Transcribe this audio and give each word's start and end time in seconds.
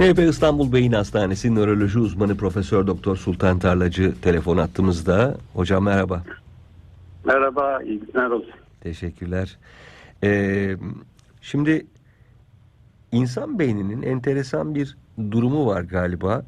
MHP 0.00 0.18
İstanbul 0.18 0.72
Beyin 0.72 0.92
Hastanesi 0.92 1.54
nöroloji 1.54 1.98
uzmanı 1.98 2.36
Profesör 2.36 2.86
Doktor 2.86 3.16
Sultan 3.16 3.58
Tarlacı 3.58 4.14
telefon 4.22 4.56
attığımızda. 4.56 5.36
Hocam 5.54 5.84
merhaba. 5.84 6.22
Merhaba, 7.24 7.82
iyi 7.82 8.00
günler 8.00 8.30
olsun. 8.30 8.52
Teşekkürler. 8.80 9.58
Ee, 10.24 10.76
şimdi 11.40 11.86
insan 13.12 13.58
beyninin 13.58 14.02
enteresan 14.02 14.74
bir 14.74 14.96
durumu 15.30 15.66
var 15.66 15.80
galiba. 15.82 16.42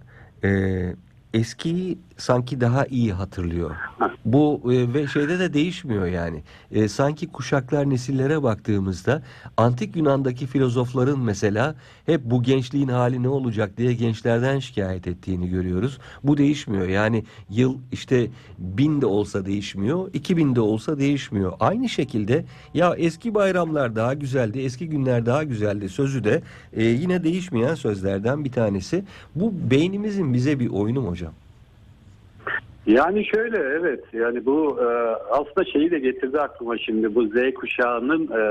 Ee, 0.44 0.94
eskiyi 1.34 1.98
sanki 2.22 2.60
daha 2.60 2.86
iyi 2.86 3.12
hatırlıyor. 3.12 3.70
Bu 4.24 4.62
e, 4.72 4.94
ve 4.94 5.06
şeyde 5.06 5.38
de 5.38 5.52
değişmiyor 5.54 6.06
yani. 6.06 6.42
E, 6.72 6.88
sanki 6.88 7.26
kuşaklar 7.26 7.90
nesillere 7.90 8.42
baktığımızda 8.42 9.22
antik 9.56 9.96
Yunan'daki 9.96 10.46
filozofların 10.46 11.18
mesela 11.18 11.74
hep 12.06 12.20
bu 12.24 12.42
gençliğin 12.42 12.88
hali 12.88 13.22
ne 13.22 13.28
olacak 13.28 13.76
diye 13.76 13.94
gençlerden 13.94 14.58
şikayet 14.58 15.06
ettiğini 15.06 15.48
görüyoruz. 15.48 15.98
Bu 16.24 16.36
değişmiyor. 16.36 16.88
Yani 16.88 17.24
yıl 17.50 17.78
işte 17.92 18.30
bin 18.58 19.00
de 19.00 19.06
olsa 19.06 19.46
değişmiyor, 19.46 20.10
iki 20.12 20.36
bin 20.36 20.56
de 20.56 20.60
olsa 20.60 20.98
değişmiyor. 20.98 21.52
Aynı 21.60 21.88
şekilde 21.88 22.44
ya 22.74 22.94
eski 22.94 23.34
bayramlar 23.34 23.96
daha 23.96 24.14
güzeldi, 24.14 24.60
eski 24.60 24.88
günler 24.88 25.26
daha 25.26 25.42
güzeldi 25.42 25.88
sözü 25.88 26.24
de 26.24 26.42
e, 26.72 26.84
yine 26.84 27.24
değişmeyen 27.24 27.74
sözlerden 27.74 28.44
bir 28.44 28.52
tanesi. 28.52 29.04
Bu 29.34 29.52
beynimizin 29.70 30.34
bize 30.34 30.60
bir 30.60 30.68
oyunu 30.68 31.06
hocam? 31.08 31.32
Yani 32.86 33.24
şöyle 33.24 33.56
evet 33.56 34.04
yani 34.12 34.46
bu 34.46 34.78
e, 34.80 34.86
aslında 35.30 35.64
şeyi 35.72 35.90
de 35.90 35.98
getirdi 35.98 36.40
aklıma 36.40 36.78
şimdi 36.78 37.14
bu 37.14 37.26
Z 37.26 37.54
kuşağının 37.54 38.22
e, 38.22 38.42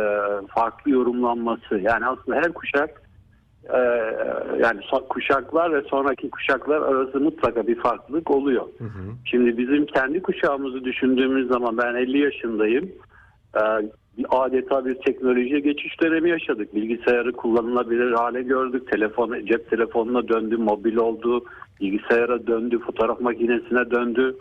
farklı 0.48 0.92
yorumlanması. 0.92 1.80
Yani 1.82 2.06
aslında 2.06 2.38
her 2.38 2.54
kuşak 2.54 3.02
e, 3.74 3.80
yani 4.60 4.82
kuşaklar 5.10 5.74
ve 5.74 5.82
sonraki 5.82 6.30
kuşaklar 6.30 6.82
arası 6.82 7.20
mutlaka 7.20 7.68
bir 7.68 7.76
farklılık 7.76 8.32
oluyor. 8.32 8.66
Hı 8.78 8.84
hı. 8.84 9.12
Şimdi 9.26 9.58
bizim 9.58 9.86
kendi 9.86 10.22
kuşağımızı 10.22 10.84
düşündüğümüz 10.84 11.48
zaman 11.48 11.78
ben 11.78 11.96
50 11.96 12.18
yaşındayım. 12.18 12.92
E, 13.56 13.62
adeta 14.30 14.86
bir 14.86 14.96
teknolojiye 14.96 15.60
geçiş 15.60 16.02
dönemi 16.02 16.30
yaşadık. 16.30 16.76
Bilgisayarı 16.76 17.32
kullanılabilir 17.32 18.12
hale 18.12 18.42
gördük. 18.42 18.92
Telefon, 18.92 19.46
cep 19.46 19.70
telefonuna 19.70 20.28
döndü, 20.28 20.58
mobil 20.58 20.96
oldu, 20.96 21.46
bilgisayara 21.82 22.48
döndü, 22.48 22.80
fotoğraf 22.80 23.22
makinesine 23.22 23.92
döndü. 23.92 24.36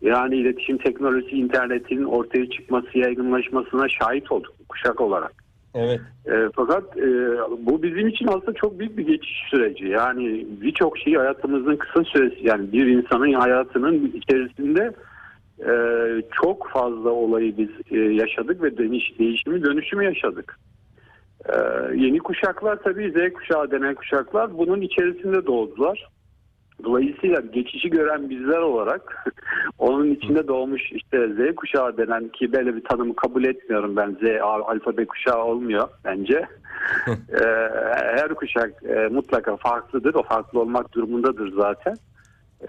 Yani 0.00 0.36
iletişim 0.36 0.78
teknolojisi, 0.78 1.36
internetin 1.36 2.04
ortaya 2.04 2.50
çıkması, 2.50 2.98
yaygınlaşmasına 2.98 3.88
şahit 3.88 4.32
olduk 4.32 4.52
kuşak 4.68 5.00
olarak. 5.00 5.32
Evet. 5.74 6.00
E, 6.26 6.34
fakat 6.54 6.96
e, 6.96 7.36
bu 7.66 7.82
bizim 7.82 8.08
için 8.08 8.26
aslında 8.26 8.52
çok 8.52 8.78
büyük 8.78 8.98
bir 8.98 9.06
geçiş 9.06 9.42
süreci. 9.50 9.84
Yani 9.84 10.46
birçok 10.60 10.98
şeyi 10.98 11.16
hayatımızın 11.16 11.76
kısa 11.76 12.04
süresi 12.04 12.46
yani 12.46 12.72
bir 12.72 12.86
insanın 12.86 13.32
hayatının 13.32 14.12
içerisinde 14.14 14.92
e, 15.60 15.72
çok 16.42 16.68
fazla 16.68 17.10
olayı 17.10 17.58
biz 17.58 17.68
e, 17.90 17.98
yaşadık 17.98 18.62
ve 18.62 18.78
dönüş, 18.78 19.18
değişimi 19.18 19.62
dönüşümü 19.62 20.04
yaşadık. 20.04 20.58
E, 21.48 21.56
yeni 21.94 22.18
kuşaklar 22.18 22.76
tabii 22.76 23.10
Z 23.10 23.32
kuşağı 23.32 23.70
denen 23.70 23.94
kuşaklar 23.94 24.58
bunun 24.58 24.80
içerisinde 24.80 25.46
doğdular. 25.46 26.08
Dolayısıyla 26.84 27.40
geçişi 27.40 27.90
gören 27.90 28.30
bizler 28.30 28.58
olarak 28.58 29.24
onun 29.78 30.10
içinde 30.10 30.48
doğmuş 30.48 30.92
işte 30.92 31.28
Z 31.28 31.54
kuşağı 31.56 31.96
denen 31.96 32.28
ki 32.28 32.52
böyle 32.52 32.76
bir 32.76 32.84
tanımı 32.84 33.16
kabul 33.16 33.44
etmiyorum 33.44 33.96
ben 33.96 34.10
Z 34.10 34.40
alfabe 34.42 35.06
kuşağı 35.06 35.44
olmuyor 35.44 35.88
bence. 36.04 36.46
Ee, 37.08 37.44
her 38.16 38.34
kuşak 38.34 38.72
e, 38.82 39.08
mutlaka 39.08 39.56
farklıdır 39.56 40.14
o 40.14 40.22
farklı 40.22 40.60
olmak 40.60 40.94
durumundadır 40.94 41.52
zaten. 41.52 41.96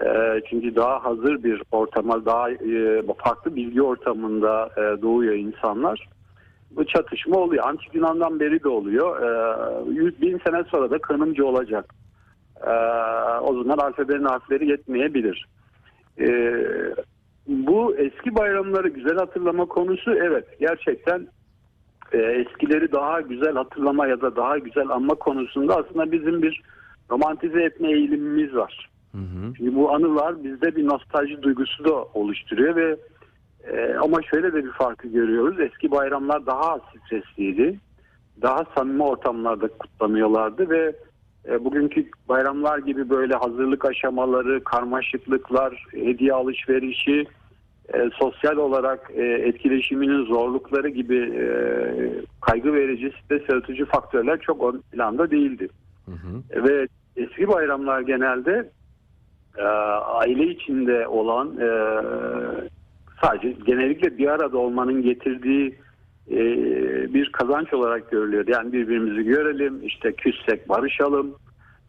Ee, 0.00 0.40
çünkü 0.50 0.76
daha 0.76 1.04
hazır 1.04 1.42
bir 1.42 1.62
ortama 1.70 2.24
daha 2.26 2.50
e, 2.50 3.02
farklı 3.18 3.56
bilgi 3.56 3.82
ortamında 3.82 4.70
e, 4.76 5.02
doğuyor 5.02 5.34
insanlar. 5.34 6.08
Bu 6.76 6.86
çatışma 6.86 7.36
oluyor. 7.36 7.64
Antik 7.66 7.94
Yunan'dan 7.94 8.40
beri 8.40 8.62
de 8.62 8.68
oluyor. 8.68 9.22
Ee, 9.22 9.90
100 9.90 10.20
bin 10.20 10.40
sene 10.46 10.64
sonra 10.64 10.90
da 10.90 10.98
kanımcı 10.98 11.46
olacak. 11.46 11.94
Ee, 12.66 12.70
o 13.40 13.62
zaman 13.62 13.78
alfabenin 13.78 14.24
harfleri 14.24 14.70
yetmeyebilir. 14.70 15.46
Ee, 16.20 16.54
bu 17.46 17.96
eski 17.96 18.34
bayramları 18.34 18.88
güzel 18.88 19.16
hatırlama 19.16 19.66
konusu 19.66 20.14
evet 20.14 20.44
gerçekten 20.60 21.26
e, 22.12 22.18
eskileri 22.18 22.92
daha 22.92 23.20
güzel 23.20 23.54
hatırlama 23.54 24.06
ya 24.06 24.20
da 24.20 24.36
daha 24.36 24.58
güzel 24.58 24.88
anma 24.88 25.14
konusunda 25.14 25.76
aslında 25.76 26.12
bizim 26.12 26.42
bir 26.42 26.62
romantize 27.10 27.62
etme 27.62 27.92
eğilimimiz 27.92 28.54
var. 28.54 28.90
Hı 29.12 29.18
hı. 29.18 29.54
Çünkü 29.56 29.74
bu 29.74 29.94
anılar 29.94 30.44
bizde 30.44 30.76
bir 30.76 30.86
nostalji 30.86 31.42
duygusu 31.42 31.84
da 31.84 31.94
oluşturuyor 31.94 32.76
ve 32.76 32.96
e, 33.64 33.94
ama 33.94 34.22
şöyle 34.22 34.52
de 34.52 34.64
bir 34.64 34.72
farkı 34.72 35.08
görüyoruz. 35.08 35.60
Eski 35.60 35.90
bayramlar 35.90 36.46
daha 36.46 36.78
stresliydi. 36.78 37.78
Daha 38.42 38.64
samimi 38.74 39.02
ortamlarda 39.02 39.68
kutlanıyorlardı 39.68 40.70
ve 40.70 40.96
e, 41.48 41.64
bugünkü 41.64 42.06
bayramlar 42.28 42.78
gibi 42.78 43.10
böyle 43.10 43.34
hazırlık 43.34 43.84
aşamaları, 43.84 44.64
karmaşıklıklar, 44.64 45.86
hediye 45.92 46.32
alışverişi, 46.32 47.26
e, 47.94 48.10
sosyal 48.18 48.56
olarak 48.56 49.10
e, 49.14 49.22
etkileşiminin 49.22 50.24
zorlukları 50.24 50.88
gibi 50.88 51.18
e, 51.18 51.46
kaygı 52.40 52.74
verici, 52.74 53.12
stres 53.24 53.42
yaratıcı 53.48 53.84
faktörler 53.84 54.40
çok 54.40 54.74
ön 54.74 54.82
planda 54.92 55.30
değildi. 55.30 55.68
Hı 56.06 56.12
hı. 56.12 56.64
Ve 56.64 56.88
eski 57.16 57.48
bayramlar 57.48 58.00
genelde 58.00 58.70
e, 59.58 59.62
aile 59.62 60.46
içinde 60.46 61.08
olan 61.08 61.56
e, 61.60 61.68
sadece 63.22 63.56
genellikle 63.66 64.18
bir 64.18 64.28
arada 64.28 64.58
olmanın 64.58 65.02
getirdiği 65.02 65.78
e, 66.30 66.38
bir 67.14 67.32
kazanç 67.32 67.72
olarak 67.72 68.10
görülüyor. 68.10 68.44
Yani 68.48 68.72
birbirimizi 68.72 69.22
görelim, 69.24 69.80
işte 69.82 70.12
küssek 70.12 70.68
barışalım 70.68 71.34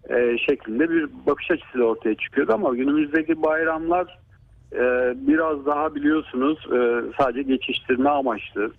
e, 0.09 0.37
şeklinde 0.37 0.89
bir 0.89 1.09
bakış 1.25 1.51
açısı 1.51 1.83
ortaya 1.83 2.15
çıkıyordu 2.15 2.53
ama 2.53 2.75
günümüzdeki 2.75 3.43
bayramlar 3.43 4.19
e, 4.73 5.13
biraz 5.15 5.65
daha 5.65 5.95
biliyorsunuz 5.95 6.67
sadece 7.17 7.41
geçiştirme 7.41 8.09
amaçlı. 8.09 8.71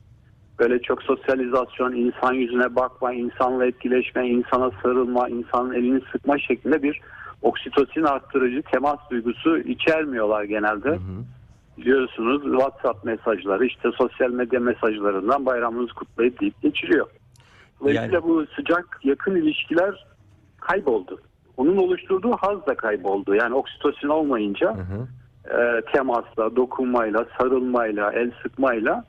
Böyle 0.59 0.82
çok 0.82 1.03
sosyalizasyon, 1.03 1.92
insan 1.92 2.32
yüzüne 2.32 2.76
bakma, 2.76 3.12
insanla 3.12 3.66
etkileşme, 3.66 4.28
insana 4.28 4.71
sarılma, 4.82 5.28
insanın 5.28 5.75
elini 5.75 6.00
sıkma 6.12 6.38
şeklinde 6.38 6.82
bir 6.82 7.00
oksitosin 7.42 8.03
arttırıcı 8.03 8.62
temas 8.62 8.98
duygusu 9.10 9.59
içermiyorlar 9.59 10.44
genelde. 10.44 10.88
Hı 10.88 10.94
hı. 10.94 11.25
Biliyorsunuz 11.78 12.42
WhatsApp 12.42 13.04
mesajları 13.04 13.66
işte 13.66 13.88
sosyal 13.98 14.30
medya 14.30 14.60
mesajlarından 14.60 15.46
bayramınızı 15.46 15.94
kutlayıp 15.94 16.40
deyip 16.40 16.62
geçiriyor. 16.62 17.06
Dolayısıyla 17.80 18.14
Yani- 18.14 18.24
bu 18.24 18.44
sıcak 18.56 19.00
yakın 19.04 19.36
ilişkiler 19.36 20.06
kayboldu. 20.60 21.20
Onun 21.56 21.76
oluşturduğu 21.76 22.32
haz 22.40 22.66
da 22.66 22.74
kayboldu. 22.76 23.34
Yani 23.34 23.54
oksitosin 23.54 24.08
olmayınca 24.08 24.74
Hı 24.76 24.80
hı. 24.80 25.08
e, 25.56 25.80
temasla, 25.92 26.56
dokunmayla, 26.56 27.26
sarılmayla, 27.38 28.12
el 28.12 28.30
sıkmayla 28.42 29.04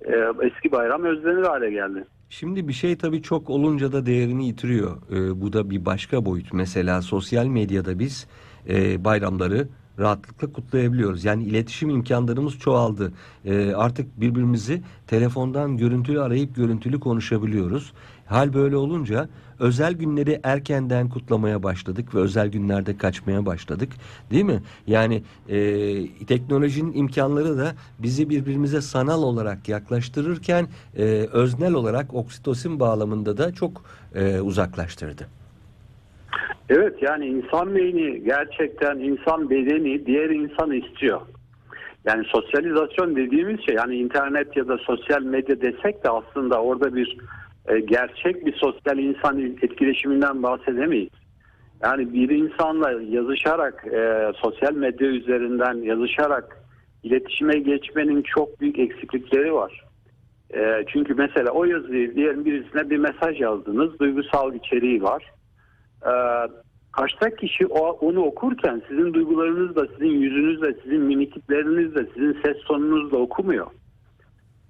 e, 0.00 0.12
eski 0.42 0.72
bayram 0.72 1.04
özlenir 1.04 1.42
hale 1.42 1.70
geldi. 1.70 2.04
Şimdi 2.28 2.68
bir 2.68 2.72
şey 2.72 2.96
tabii 2.98 3.22
çok 3.22 3.50
olunca 3.50 3.92
da 3.92 4.06
değerini 4.06 4.46
yitiriyor. 4.46 4.96
Ee, 5.12 5.40
bu 5.40 5.52
da 5.52 5.70
bir 5.70 5.84
başka 5.86 6.24
boyut. 6.24 6.52
Mesela 6.52 7.02
sosyal 7.02 7.46
medyada 7.46 7.98
biz 7.98 8.28
e, 8.68 9.04
bayramları 9.04 9.68
rahatlıkla 9.98 10.52
kutlayabiliyoruz. 10.52 11.24
Yani 11.24 11.44
iletişim 11.44 11.90
imkanlarımız 11.90 12.58
çoğaldı. 12.58 13.12
Ee, 13.44 13.72
artık 13.74 14.20
birbirimizi 14.20 14.82
telefondan 15.06 15.76
görüntülü 15.76 16.20
arayıp 16.20 16.56
görüntülü 16.56 17.00
konuşabiliyoruz. 17.00 17.92
Hal 18.26 18.54
böyle 18.54 18.76
olunca 18.76 19.28
özel 19.58 19.92
günleri 19.92 20.40
erkenden 20.42 21.08
kutlamaya 21.08 21.62
başladık 21.62 22.14
ve 22.14 22.18
özel 22.18 22.48
günlerde 22.48 22.98
kaçmaya 22.98 23.46
başladık. 23.46 23.92
Değil 24.30 24.44
mi? 24.44 24.62
Yani 24.86 25.22
e, 25.48 25.56
teknolojinin 26.26 26.92
imkanları 26.92 27.58
da 27.58 27.74
bizi 27.98 28.30
birbirimize 28.30 28.80
sanal 28.80 29.22
olarak 29.22 29.68
yaklaştırırken 29.68 30.68
e, 30.96 31.02
öznel 31.32 31.72
olarak 31.72 32.14
oksitosin 32.14 32.80
bağlamında 32.80 33.36
da 33.38 33.54
çok 33.54 33.84
e, 34.14 34.40
uzaklaştırdı. 34.40 35.43
Evet 36.68 37.02
yani 37.02 37.26
insan 37.26 37.74
beyni 37.74 38.24
gerçekten 38.24 38.98
insan 38.98 39.50
bedeni 39.50 40.06
diğer 40.06 40.30
insanı 40.30 40.76
istiyor. 40.76 41.20
Yani 42.04 42.24
sosyalizasyon 42.24 43.16
dediğimiz 43.16 43.60
şey 43.66 43.74
yani 43.74 43.96
internet 43.96 44.56
ya 44.56 44.68
da 44.68 44.78
sosyal 44.78 45.22
medya 45.22 45.60
desek 45.60 46.04
de 46.04 46.10
aslında 46.10 46.62
orada 46.62 46.94
bir 46.94 47.16
e, 47.68 47.80
gerçek 47.80 48.46
bir 48.46 48.56
sosyal 48.56 48.98
insan 48.98 49.40
etkileşiminden 49.40 50.42
bahsedemeyiz. 50.42 51.10
Yani 51.82 52.12
bir 52.12 52.30
insanla 52.30 52.92
yazışarak 52.92 53.86
e, 53.86 54.32
sosyal 54.42 54.72
medya 54.72 55.08
üzerinden 55.08 55.74
yazışarak 55.74 56.56
iletişime 57.02 57.58
geçmenin 57.58 58.22
çok 58.22 58.60
büyük 58.60 58.78
eksiklikleri 58.78 59.54
var. 59.54 59.84
E, 60.54 60.84
çünkü 60.92 61.14
mesela 61.14 61.50
o 61.50 61.64
yazıyı 61.64 62.14
diğer 62.14 62.44
birisine 62.44 62.90
bir 62.90 62.98
mesaj 62.98 63.40
yazdınız, 63.40 63.98
duygusal 64.00 64.54
içeriği 64.54 65.02
var. 65.02 65.32
Ee, 66.06 66.10
karşıdaki 66.92 67.46
kişi 67.46 67.66
o, 67.66 67.80
onu 67.90 68.20
okurken 68.20 68.82
sizin 68.88 69.14
duygularınız 69.14 69.76
da, 69.76 69.86
sizin 69.86 70.20
yüzünüz 70.20 70.62
de, 70.62 70.74
sizin 70.82 71.00
mimikleriniz 71.00 71.94
de, 71.94 72.06
sizin 72.14 72.32
ses 72.44 72.56
tonunuz 72.68 73.12
da 73.12 73.16
okumuyor. 73.16 73.66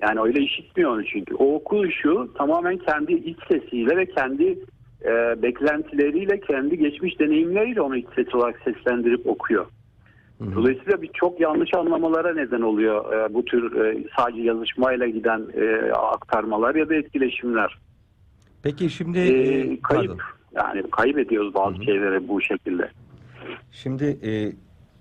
Yani 0.00 0.20
öyle 0.20 0.40
işitmiyor 0.40 0.90
onu 0.90 1.04
çünkü. 1.04 1.34
O 1.34 1.54
okuyuşu 1.54 2.30
tamamen 2.38 2.78
kendi 2.78 3.12
iç 3.12 3.38
sesiyle 3.48 3.96
ve 3.96 4.06
kendi 4.06 4.58
e, 5.04 5.42
beklentileriyle, 5.42 6.40
kendi 6.40 6.78
geçmiş 6.78 7.20
deneyimleriyle 7.20 7.80
onu 7.80 7.96
iç 7.96 8.06
ses 8.14 8.34
olarak 8.34 8.60
seslendirip 8.64 9.26
okuyor. 9.26 9.66
Dolayısıyla 10.54 11.02
bir 11.02 11.10
çok 11.14 11.40
yanlış 11.40 11.74
anlamalara 11.74 12.34
neden 12.34 12.60
oluyor 12.60 13.12
e, 13.12 13.34
bu 13.34 13.44
tür 13.44 13.84
e, 13.84 14.04
sadece 14.18 14.42
yazışmayla 14.42 15.06
giden 15.06 15.42
e, 15.54 15.92
aktarmalar 15.92 16.74
ya 16.74 16.88
da 16.88 16.94
etkileşimler. 16.94 17.78
Peki 18.62 18.90
şimdi 18.90 19.18
E, 19.18 19.22
e, 19.22 19.80
kayıp 19.80 19.80
pardon. 19.82 20.18
Yani 20.56 20.90
kaybediyoruz 20.90 21.54
bazı 21.54 21.84
şeyleri 21.84 22.28
bu 22.28 22.42
şekilde. 22.42 22.90
Şimdi 23.72 24.18
e, 24.22 24.52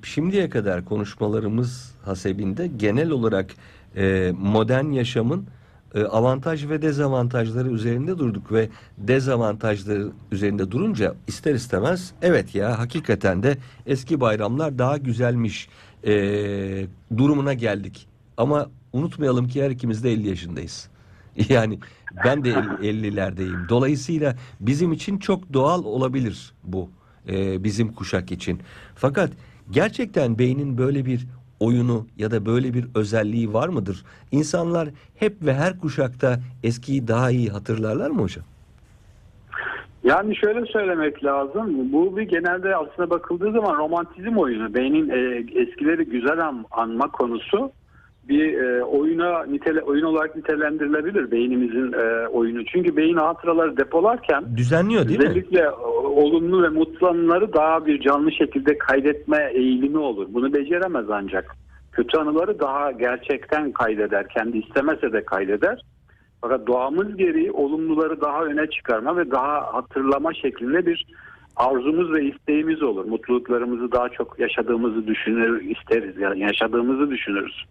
şimdiye 0.03 0.49
kadar 0.49 0.85
konuşmalarımız 0.85 1.95
hasebinde 2.05 2.67
genel 2.77 3.09
olarak 3.09 3.51
e, 3.95 4.31
modern 4.37 4.91
yaşamın 4.91 5.47
e, 5.95 6.03
avantaj 6.03 6.69
ve 6.69 6.81
dezavantajları 6.81 7.69
üzerinde 7.69 8.19
durduk 8.19 8.51
ve 8.51 8.69
dezavantajları 8.97 10.07
üzerinde 10.31 10.71
durunca 10.71 11.15
ister 11.27 11.53
istemez 11.53 12.13
evet 12.21 12.55
ya 12.55 12.79
hakikaten 12.79 13.43
de 13.43 13.57
eski 13.85 14.21
bayramlar 14.21 14.77
daha 14.77 14.97
güzelmiş 14.97 15.69
e, 16.03 16.13
durumuna 17.17 17.53
geldik. 17.53 18.07
Ama 18.37 18.69
unutmayalım 18.93 19.47
ki 19.47 19.63
her 19.63 19.69
ikimiz 19.69 20.03
de 20.03 20.11
50 20.11 20.29
yaşındayız. 20.29 20.89
Yani 21.49 21.79
ben 22.25 22.43
de 22.43 22.49
50'lerdeyim. 22.49 23.69
Dolayısıyla 23.69 24.35
bizim 24.59 24.91
için 24.91 25.17
çok 25.17 25.53
doğal 25.53 25.83
olabilir 25.83 26.53
bu 26.63 26.89
e, 27.29 27.63
bizim 27.63 27.93
kuşak 27.93 28.31
için. 28.31 28.59
Fakat 28.95 29.29
gerçekten 29.71 30.39
beynin 30.39 30.77
böyle 30.77 31.05
bir 31.05 31.27
oyunu 31.59 32.07
ya 32.17 32.31
da 32.31 32.45
böyle 32.45 32.73
bir 32.73 32.85
özelliği 32.95 33.53
var 33.53 33.69
mıdır? 33.69 34.03
İnsanlar 34.31 34.89
hep 35.15 35.33
ve 35.41 35.53
her 35.53 35.79
kuşakta 35.79 36.39
eskiyi 36.63 37.07
daha 37.07 37.31
iyi 37.31 37.49
hatırlarlar 37.49 38.09
mı 38.09 38.21
hocam? 38.21 38.45
Yani 40.03 40.35
şöyle 40.35 40.65
söylemek 40.65 41.23
lazım. 41.23 41.93
Bu 41.93 42.17
bir 42.17 42.21
genelde 42.21 42.75
aslında 42.75 43.09
bakıldığı 43.09 43.51
zaman 43.51 43.77
romantizm 43.77 44.37
oyunu. 44.37 44.73
Beynin 44.73 45.09
e, 45.09 45.45
eskileri 45.61 46.05
güzel 46.05 46.39
an, 46.47 46.65
anma 46.71 47.11
konusu 47.11 47.71
bir 48.27 48.53
e, 48.53 48.83
oyuna 48.83 49.45
nitele, 49.45 49.81
oyun 49.81 50.03
olarak 50.03 50.35
nitelendirilebilir 50.35 51.31
beynimizin 51.31 51.93
e, 51.93 52.27
oyunu. 52.27 52.65
Çünkü 52.65 52.97
beyin 52.97 53.17
hatıraları 53.17 53.77
depolarken 53.77 54.57
Düzenliyor 54.57 55.07
değil 55.07 55.19
mi? 55.19 55.25
özellikle 55.25 55.59
e, 55.59 55.69
olumlu 56.05 56.63
ve 56.63 56.69
mutlu 56.69 57.07
anıları 57.07 57.53
daha 57.53 57.85
bir 57.85 58.01
canlı 58.01 58.31
şekilde 58.31 58.77
kaydetme 58.77 59.51
eğilimi 59.53 59.97
olur. 59.97 60.27
Bunu 60.29 60.53
beceremez 60.53 61.09
ancak. 61.09 61.55
Kötü 61.91 62.17
anıları 62.17 62.59
daha 62.59 62.91
gerçekten 62.91 63.71
kaydeder. 63.71 64.27
Kendi 64.27 64.57
istemese 64.57 65.13
de 65.13 65.25
kaydeder. 65.25 65.81
Fakat 66.41 66.67
doğamız 66.67 67.17
gereği 67.17 67.51
olumluları 67.51 68.21
daha 68.21 68.43
öne 68.43 68.67
çıkarma 68.67 69.17
ve 69.17 69.31
daha 69.31 69.73
hatırlama 69.73 70.33
şeklinde 70.33 70.85
bir 70.85 71.05
arzumuz 71.55 72.13
ve 72.13 72.25
isteğimiz 72.25 72.83
olur. 72.83 73.05
Mutluluklarımızı 73.05 73.91
daha 73.91 74.09
çok 74.09 74.39
yaşadığımızı 74.39 75.07
düşünür, 75.07 75.61
isteriz. 75.61 76.17
Yani 76.17 76.39
yaşadığımızı 76.39 77.11
düşünürüz. 77.11 77.65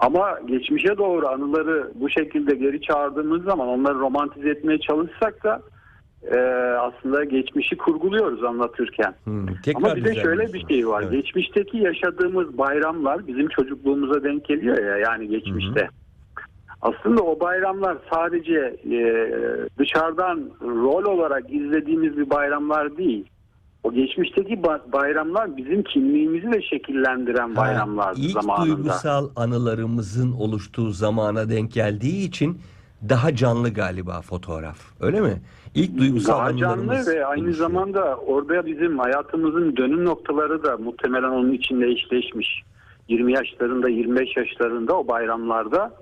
Ama 0.00 0.38
geçmişe 0.46 0.98
doğru 0.98 1.28
anıları 1.28 1.90
bu 1.94 2.10
şekilde 2.10 2.54
geri 2.54 2.80
çağırdığımız 2.80 3.44
zaman 3.44 3.68
onları 3.68 3.98
romantize 3.98 4.50
etmeye 4.50 4.78
çalışsak 4.78 5.44
da 5.44 5.62
e, 6.32 6.38
aslında 6.78 7.24
geçmişi 7.24 7.76
kurguluyoruz 7.76 8.44
anlatırken. 8.44 9.14
Hmm, 9.24 9.46
Ama 9.74 9.96
bir 9.96 10.04
de 10.04 10.14
şöyle 10.14 10.52
bir 10.52 10.66
şey 10.68 10.88
var. 10.88 11.02
Evet. 11.02 11.12
Geçmişteki 11.12 11.78
yaşadığımız 11.78 12.58
bayramlar 12.58 13.26
bizim 13.26 13.48
çocukluğumuza 13.48 14.22
denk 14.24 14.44
geliyor 14.44 14.78
ya 14.84 14.96
yani 14.96 15.28
geçmişte. 15.28 15.88
Aslında 16.82 17.22
o 17.22 17.40
bayramlar 17.40 17.98
sadece 18.12 18.76
e, 18.90 19.30
dışarıdan 19.78 20.50
rol 20.62 21.04
olarak 21.04 21.52
izlediğimiz 21.52 22.16
bir 22.16 22.30
bayramlar 22.30 22.96
değil. 22.96 23.26
O 23.84 23.92
geçmişteki 23.92 24.54
ba- 24.54 24.92
bayramlar 24.92 25.56
bizim 25.56 25.82
kimliğimizi 25.82 26.52
de 26.52 26.62
şekillendiren 26.62 27.56
bayramlar 27.56 28.14
ilk 28.16 28.30
zamanında. 28.32 28.76
duygusal 28.76 29.28
anılarımızın 29.36 30.32
oluştuğu 30.32 30.90
zamana 30.90 31.48
denk 31.50 31.72
geldiği 31.72 32.28
için 32.28 32.58
daha 33.08 33.34
canlı 33.34 33.70
galiba 33.74 34.20
fotoğraf. 34.20 34.78
Öyle 35.00 35.20
mi? 35.20 35.40
İlk 35.74 35.98
duygusal 35.98 36.38
Daha 36.38 36.56
canlı 36.56 36.92
ve 37.06 37.26
aynı 37.26 37.42
oluşuyor. 37.44 37.68
zamanda 37.68 38.16
orada 38.16 38.66
bizim 38.66 38.98
hayatımızın 38.98 39.76
dönüm 39.76 40.04
noktaları 40.04 40.62
da 40.64 40.76
muhtemelen 40.76 41.28
onun 41.30 41.52
içinde 41.52 41.86
eşleşmiş. 41.86 42.62
20 43.08 43.32
yaşlarında 43.32 43.88
25 43.88 44.36
yaşlarında 44.36 44.98
o 44.98 45.08
bayramlarda 45.08 45.94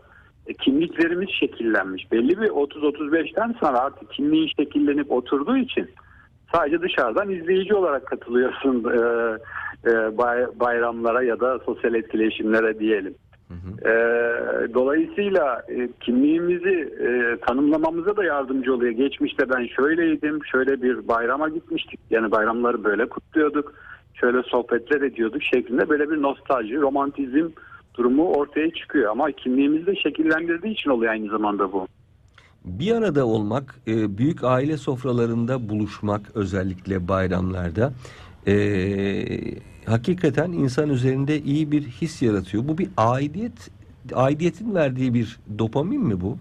e, 0.46 0.54
kimliklerimiz 0.54 1.28
şekillenmiş. 1.40 2.12
Belli 2.12 2.40
bir 2.40 2.48
30-35'ten 2.48 3.54
sonra 3.60 3.78
artık 3.80 4.10
kimliğin 4.12 4.48
şekillenip 4.58 5.12
oturduğu 5.12 5.56
için 5.56 5.90
sadece 6.54 6.80
dışarıdan 6.80 7.30
izleyici 7.30 7.74
olarak 7.74 8.06
katılıyorsun 8.06 8.84
e, 8.84 8.98
e, 9.90 10.18
bay- 10.18 10.60
bayramlara 10.60 11.22
ya 11.22 11.40
da 11.40 11.58
sosyal 11.58 11.94
etkileşimlere 11.94 12.78
diyelim. 12.78 13.14
E, 13.84 13.92
dolayısıyla 14.74 15.62
e, 15.68 15.88
kimliğimizi 16.00 16.94
e, 17.00 17.36
tanımlamamıza 17.46 18.16
da 18.16 18.24
yardımcı 18.24 18.74
oluyor. 18.74 18.92
Geçmişte 18.92 19.50
ben 19.50 19.66
şöyleydim, 19.66 20.44
şöyle 20.44 20.82
bir 20.82 21.08
bayrama 21.08 21.48
gitmiştik. 21.48 22.00
Yani 22.10 22.30
bayramları 22.30 22.84
böyle 22.84 23.08
kutluyorduk, 23.08 23.74
şöyle 24.14 24.42
sohbetler 24.42 25.00
ediyorduk 25.00 25.42
şeklinde 25.42 25.88
böyle 25.88 26.10
bir 26.10 26.22
nostalji, 26.22 26.76
romantizm 26.80 27.48
durumu 27.94 28.32
ortaya 28.32 28.70
çıkıyor. 28.70 29.10
Ama 29.10 29.32
kimliğimizi 29.32 29.86
de 29.86 29.96
şekillendirdiği 29.96 30.72
için 30.72 30.90
oluyor 30.90 31.12
aynı 31.12 31.28
zamanda 31.28 31.72
bu. 31.72 31.88
Bir 32.68 32.92
arada 32.92 33.26
olmak, 33.26 33.74
e, 33.86 34.18
büyük 34.18 34.44
aile 34.44 34.76
sofralarında 34.76 35.68
buluşmak 35.68 36.20
özellikle 36.34 37.08
bayramlarda 37.08 37.92
e, 38.46 38.54
hakikaten 39.86 40.52
insan 40.52 40.90
üzerinde 40.90 41.38
iyi 41.38 41.72
bir 41.72 41.82
his 41.82 42.22
yaratıyor. 42.22 42.68
Bu 42.68 42.78
bir 42.78 42.88
aidiyet, 42.96 43.70
aidiyetin 44.14 44.74
verdiği 44.74 45.14
bir 45.14 45.38
dopamin 45.58 46.00
mi 46.00 46.20
bu? 46.20 46.36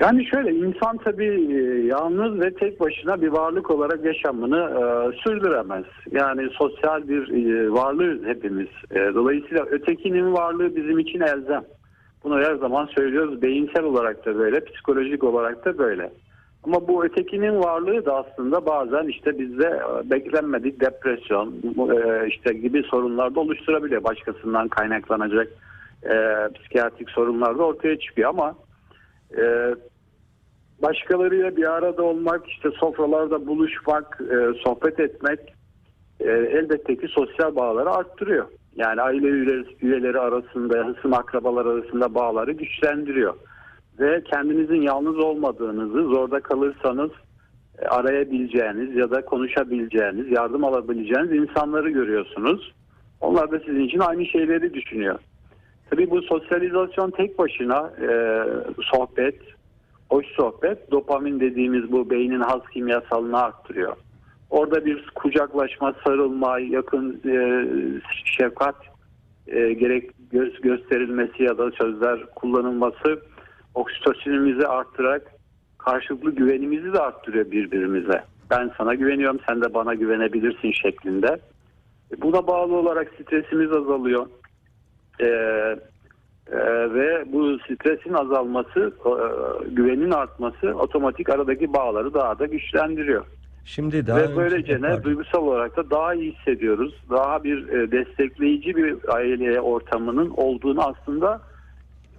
Yani 0.00 0.26
şöyle 0.26 0.54
insan 0.54 0.96
tabii 0.96 1.52
e, 1.52 1.86
yalnız 1.86 2.40
ve 2.40 2.54
tek 2.54 2.80
başına 2.80 3.22
bir 3.22 3.28
varlık 3.28 3.70
olarak 3.70 4.04
yaşamını 4.04 4.58
e, 4.58 5.16
sürdüremez. 5.18 5.84
Yani 6.10 6.48
sosyal 6.58 7.08
bir 7.08 7.28
e, 7.28 7.72
varlığız 7.72 8.24
hepimiz. 8.24 8.68
E, 8.90 9.14
dolayısıyla 9.14 9.64
ötekinin 9.64 10.32
varlığı 10.32 10.76
bizim 10.76 10.98
için 10.98 11.20
elzem. 11.20 11.64
Bunu 12.24 12.38
her 12.38 12.54
zaman 12.54 12.86
söylüyoruz. 12.86 13.42
Beyinsel 13.42 13.84
olarak 13.84 14.26
da 14.26 14.38
böyle, 14.38 14.64
psikolojik 14.64 15.24
olarak 15.24 15.64
da 15.64 15.78
böyle. 15.78 16.10
Ama 16.64 16.88
bu 16.88 17.04
ötekinin 17.04 17.62
varlığı 17.62 18.06
da 18.06 18.16
aslında 18.16 18.66
bazen 18.66 19.08
işte 19.08 19.38
bizde 19.38 19.66
e, 19.66 20.10
beklenmedik 20.10 20.80
depresyon 20.80 21.54
e, 21.90 22.28
işte 22.28 22.52
gibi 22.52 22.82
sorunlar 22.82 23.34
da 23.34 23.40
oluşturabiliyor. 23.40 24.04
Başkasından 24.04 24.68
kaynaklanacak 24.68 25.48
e, 26.02 26.14
psikiyatrik 26.54 27.10
sorunlar 27.10 27.58
da 27.58 27.62
ortaya 27.62 27.98
çıkıyor 27.98 28.30
ama 28.30 28.54
e, 29.38 29.74
başkalarıyla 30.82 31.56
bir 31.56 31.72
arada 31.72 32.02
olmak, 32.02 32.48
işte 32.48 32.70
sofralarda 32.70 33.46
buluşmak, 33.46 34.20
e, 34.20 34.58
sohbet 34.64 35.00
etmek 35.00 35.40
e, 36.20 36.30
elbette 36.30 36.96
ki 36.96 37.08
sosyal 37.08 37.56
bağları 37.56 37.90
arttırıyor. 37.90 38.46
Yani 38.78 39.02
aile 39.02 39.26
üyeleri, 39.82 40.18
arasında, 40.18 40.86
hısım 40.86 41.14
akrabalar 41.14 41.66
arasında 41.66 42.14
bağları 42.14 42.52
güçlendiriyor. 42.52 43.34
Ve 44.00 44.22
kendinizin 44.24 44.82
yalnız 44.82 45.18
olmadığınızı, 45.18 46.02
zorda 46.02 46.40
kalırsanız 46.40 47.10
e, 47.78 47.86
arayabileceğiniz 47.86 48.96
ya 48.96 49.10
da 49.10 49.24
konuşabileceğiniz, 49.24 50.30
yardım 50.30 50.64
alabileceğiniz 50.64 51.32
insanları 51.32 51.90
görüyorsunuz. 51.90 52.72
Onlar 53.20 53.50
da 53.50 53.58
sizin 53.58 53.80
için 53.80 53.98
aynı 53.98 54.26
şeyleri 54.26 54.74
düşünüyor. 54.74 55.18
Tabii 55.90 56.10
bu 56.10 56.22
sosyalizasyon 56.22 57.10
tek 57.10 57.38
başına 57.38 57.92
e, 58.00 58.42
sohbet, 58.82 59.40
hoş 60.10 60.26
sohbet, 60.26 60.90
dopamin 60.90 61.40
dediğimiz 61.40 61.92
bu 61.92 62.10
beynin 62.10 62.40
haz 62.40 62.60
kimyasalını 62.72 63.38
arttırıyor. 63.38 63.96
Orada 64.50 64.84
bir 64.84 65.10
kucaklaşma, 65.14 65.94
sarılma, 66.04 66.58
yakın 66.58 67.20
e, 67.26 67.64
şefkat 68.24 68.76
e, 69.46 69.72
gerek 69.72 70.10
göz, 70.30 70.60
gösterilmesi 70.60 71.42
ya 71.42 71.58
da 71.58 71.70
sözler 71.70 72.26
kullanılması 72.34 73.22
oksitosinimizi 73.74 74.66
arttırarak 74.66 75.22
karşılıklı 75.78 76.30
güvenimizi 76.30 76.92
de 76.92 76.98
arttırıyor 76.98 77.50
birbirimize. 77.50 78.24
Ben 78.50 78.70
sana 78.78 78.94
güveniyorum, 78.94 79.40
sen 79.48 79.62
de 79.62 79.74
bana 79.74 79.94
güvenebilirsin 79.94 80.72
şeklinde. 80.72 81.38
E, 82.12 82.22
Buna 82.22 82.46
bağlı 82.46 82.76
olarak 82.76 83.12
stresimiz 83.22 83.72
azalıyor. 83.72 84.26
Ee, 85.20 85.26
e, 86.52 86.58
ve 86.94 87.32
bu 87.32 87.58
stresin 87.58 88.12
azalması, 88.12 88.92
e, 89.06 89.12
güvenin 89.70 90.10
artması 90.10 90.74
otomatik 90.74 91.30
aradaki 91.30 91.72
bağları 91.72 92.14
daha 92.14 92.38
da 92.38 92.46
güçlendiriyor. 92.46 93.26
Şimdi 93.68 94.06
daha 94.06 94.18
Ve 94.18 94.36
böylece 94.36 94.82
ne 94.82 95.02
duygusal 95.02 95.42
olarak 95.42 95.76
da 95.76 95.90
daha 95.90 96.14
iyi 96.14 96.32
hissediyoruz. 96.32 96.94
Daha 97.10 97.44
bir 97.44 97.68
e, 97.68 97.90
destekleyici 97.92 98.76
bir 98.76 98.96
aile 99.14 99.60
ortamının 99.60 100.30
olduğunu 100.30 100.82
aslında 100.82 101.40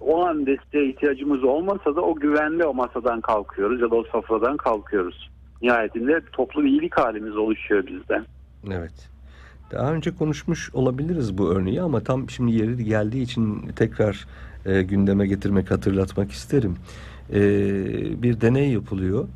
o 0.00 0.24
an 0.26 0.46
desteğe 0.46 0.88
ihtiyacımız 0.88 1.44
olmasa 1.44 1.96
da 1.96 2.00
o 2.00 2.14
güvenli 2.14 2.64
o 2.64 2.74
masadan 2.74 3.20
kalkıyoruz 3.20 3.80
ya 3.80 3.90
da 3.90 3.94
o 3.94 4.04
sofradan 4.04 4.56
kalkıyoruz. 4.56 5.30
Nihayetinde 5.62 6.20
toplu 6.32 6.64
bir 6.64 6.68
iyilik 6.68 6.98
halimiz 6.98 7.36
oluşuyor 7.36 7.86
bizde. 7.86 8.22
Evet. 8.72 9.10
Daha 9.70 9.92
önce 9.92 10.14
konuşmuş 10.14 10.74
olabiliriz 10.74 11.38
bu 11.38 11.50
örneği 11.50 11.82
ama 11.82 12.00
tam 12.00 12.30
şimdi 12.30 12.52
yeri 12.52 12.84
geldiği 12.84 13.22
için 13.22 13.68
tekrar 13.76 14.26
e, 14.66 14.82
gündeme 14.82 15.26
getirmek, 15.26 15.70
hatırlatmak 15.70 16.30
isterim. 16.30 16.76
E, 17.32 17.42
bir 18.22 18.40
deney 18.40 18.72
yapılıyor. 18.72 19.28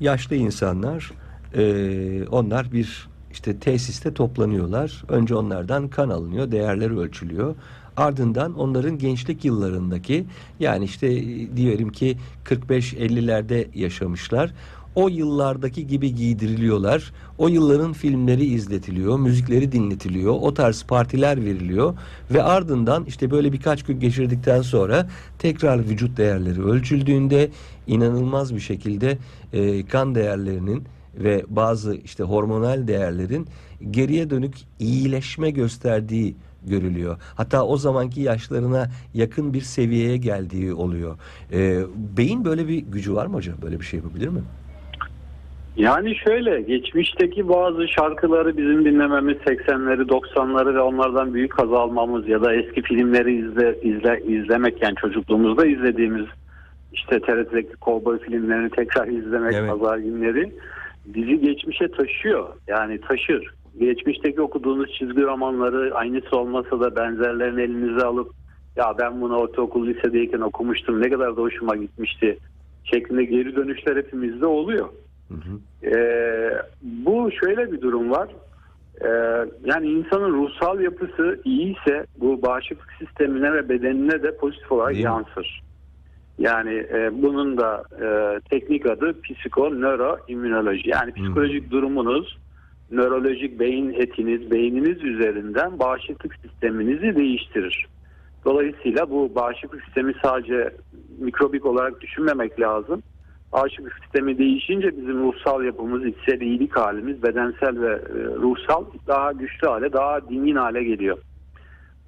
Yaşlı 0.00 0.36
insanlar, 0.36 1.12
e, 1.54 2.24
onlar 2.30 2.72
bir 2.72 3.08
işte 3.32 3.58
tesiste 3.58 4.14
toplanıyorlar. 4.14 5.04
Önce 5.08 5.34
onlardan 5.34 5.88
kan 5.88 6.08
alınıyor, 6.08 6.50
değerleri 6.50 6.98
ölçülüyor. 6.98 7.54
Ardından 7.96 8.54
onların 8.54 8.98
gençlik 8.98 9.44
yıllarındaki 9.44 10.24
yani 10.60 10.84
işte 10.84 11.08
diyelim 11.56 11.92
ki 11.92 12.16
45-50'lerde 12.44 13.66
yaşamışlar. 13.74 14.52
O 14.94 15.08
yıllardaki 15.08 15.86
gibi 15.86 16.14
giydiriliyorlar. 16.14 17.12
O 17.38 17.48
yılların 17.48 17.92
filmleri 17.92 18.44
izletiliyor, 18.44 19.18
müzikleri 19.18 19.72
dinletiliyor, 19.72 20.34
o 20.40 20.54
tarz 20.54 20.82
partiler 20.82 21.44
veriliyor 21.44 21.94
ve 22.30 22.42
ardından 22.42 23.04
işte 23.04 23.30
böyle 23.30 23.52
birkaç 23.52 23.82
gün 23.82 24.00
geçirdikten 24.00 24.62
sonra 24.62 25.08
tekrar 25.38 25.88
vücut 25.88 26.16
değerleri 26.16 26.62
ölçüldüğünde 26.64 27.50
inanılmaz 27.86 28.54
bir 28.54 28.60
şekilde 28.60 29.18
e, 29.52 29.86
kan 29.86 30.14
değerlerinin 30.14 30.84
ve 31.18 31.42
bazı 31.48 31.94
işte 31.94 32.24
hormonal 32.24 32.88
değerlerin 32.88 33.46
geriye 33.90 34.30
dönük 34.30 34.54
iyileşme 34.78 35.50
gösterdiği 35.50 36.34
görülüyor. 36.66 37.16
Hatta 37.36 37.66
o 37.66 37.76
zamanki 37.76 38.20
yaşlarına 38.20 38.86
yakın 39.14 39.54
bir 39.54 39.60
seviyeye 39.60 40.16
geldiği 40.16 40.72
oluyor. 40.72 41.18
E, 41.52 41.80
beyin 42.16 42.44
böyle 42.44 42.68
bir 42.68 42.78
gücü 42.78 43.14
var 43.14 43.26
mı 43.26 43.34
hocam? 43.34 43.56
Böyle 43.62 43.80
bir 43.80 43.84
şey 43.84 44.00
yapabilir 44.00 44.28
mi? 44.28 44.40
Yani 45.76 46.14
şöyle 46.14 46.60
geçmişteki 46.60 47.48
bazı 47.48 47.88
şarkıları 47.88 48.56
bizim 48.56 48.84
dinlememiz 48.84 49.36
80'leri 49.36 50.08
90'ları 50.08 50.74
ve 50.74 50.80
onlardan 50.80 51.34
büyük 51.34 51.58
haz 51.58 51.72
almamız 51.72 52.28
ya 52.28 52.42
da 52.42 52.54
eski 52.54 52.82
filmleri 52.82 53.36
izle, 53.36 53.78
izle, 53.82 54.22
izlemek 54.26 54.82
yani 54.82 54.94
çocukluğumuzda 54.96 55.66
izlediğimiz 55.66 56.26
işte 56.92 57.20
TRT'deki 57.20 57.76
kovboy 57.76 58.18
filmlerini 58.18 58.70
tekrar 58.70 59.08
izlemek 59.08 59.54
Evet. 59.54 59.70
pazar 59.70 59.98
günleri 59.98 60.52
bizi 61.14 61.40
geçmişe 61.40 61.88
taşıyor 61.88 62.48
yani 62.66 63.00
taşır. 63.00 63.54
Geçmişteki 63.78 64.40
okuduğunuz 64.40 64.92
çizgi 64.92 65.22
romanları 65.22 65.94
aynısı 65.94 66.36
olmasa 66.36 66.80
da 66.80 66.96
benzerlerini 66.96 67.62
elinize 67.62 68.06
alıp 68.06 68.32
ya 68.76 68.94
ben 68.98 69.20
bunu 69.20 69.36
ortaokul 69.36 69.86
lisedeyken 69.86 70.40
okumuştum 70.40 71.02
ne 71.02 71.10
kadar 71.10 71.36
da 71.36 71.40
hoşuma 71.40 71.76
gitmişti 71.76 72.38
şeklinde 72.84 73.24
geri 73.24 73.56
dönüşler 73.56 73.96
hepimizde 73.96 74.46
oluyor. 74.46 74.88
Hı 75.28 75.34
hı. 75.34 75.86
Ee, 75.86 76.62
bu 76.82 77.30
şöyle 77.44 77.72
bir 77.72 77.80
durum 77.80 78.10
var. 78.10 78.28
Ee, 79.00 79.08
yani 79.64 79.86
insanın 79.88 80.32
ruhsal 80.32 80.80
yapısı 80.80 81.40
iyiyse 81.44 82.06
bu 82.20 82.42
bağışıklık 82.42 82.92
sistemine 82.98 83.52
ve 83.52 83.68
bedenine 83.68 84.22
de 84.22 84.36
pozitif 84.36 84.72
olarak 84.72 84.94
Değil 84.94 85.04
yansır. 85.04 85.62
Yani 86.38 86.74
e, 86.74 87.22
bunun 87.22 87.58
da 87.58 87.84
e, 88.02 88.40
teknik 88.50 88.86
adı 88.86 89.20
psikonöroimmünoloji. 89.22 90.90
Yani 90.90 91.12
Hmm. 91.14 91.24
psikolojik 91.24 91.70
durumunuz, 91.70 92.38
nörolojik 92.90 93.60
beyin 93.60 93.92
etiniz, 93.92 94.50
beyniniz 94.50 95.04
üzerinden 95.04 95.78
bağışıklık 95.78 96.34
sisteminizi 96.34 97.16
değiştirir. 97.16 97.86
Dolayısıyla 98.44 99.10
bu 99.10 99.34
bağışıklık 99.34 99.84
sistemi 99.84 100.14
sadece 100.22 100.70
mikrobik 101.18 101.66
olarak 101.66 102.00
düşünmemek 102.00 102.60
lazım. 102.60 103.02
Bağışıklık 103.52 103.98
sistemi 104.02 104.38
değişince 104.38 104.96
bizim 104.96 105.22
ruhsal 105.22 105.64
yapımız, 105.64 106.06
içsel 106.06 106.40
iyilik 106.40 106.76
halimiz, 106.76 107.22
bedensel 107.22 107.80
ve 107.80 107.92
e, 107.92 108.24
ruhsal 108.24 108.84
daha 109.06 109.32
güçlü 109.32 109.68
hale, 109.68 109.92
daha 109.92 110.28
dingin 110.28 110.56
hale 110.56 110.84
geliyor. 110.84 111.18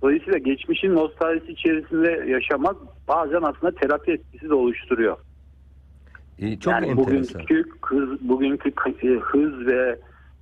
Dolayısıyla 0.03 0.39
geçmişin 0.39 0.95
nostaljisi 0.95 1.53
içerisinde 1.53 2.31
yaşamak 2.31 2.77
bazen 3.09 3.43
aslında 3.43 3.75
terapi 3.75 4.13
etkisi 4.13 4.49
de 4.49 4.55
oluşturuyor. 4.55 5.17
E, 6.39 6.59
çok 6.59 6.73
yani 6.73 6.87
enteresan. 6.87 7.43
bugünkü 7.43 7.65
hız, 7.83 8.29
bugünkü 8.29 8.69
e, 9.03 9.09
hız 9.09 9.67
ve 9.67 9.99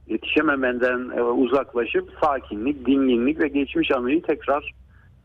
yetişememenden 0.06 1.10
e, 1.16 1.22
uzaklaşıp 1.22 2.12
sakinlik, 2.20 2.86
dinginlik 2.86 3.40
ve 3.40 3.48
geçmiş 3.48 3.90
anıyı 3.90 4.22
tekrar 4.22 4.74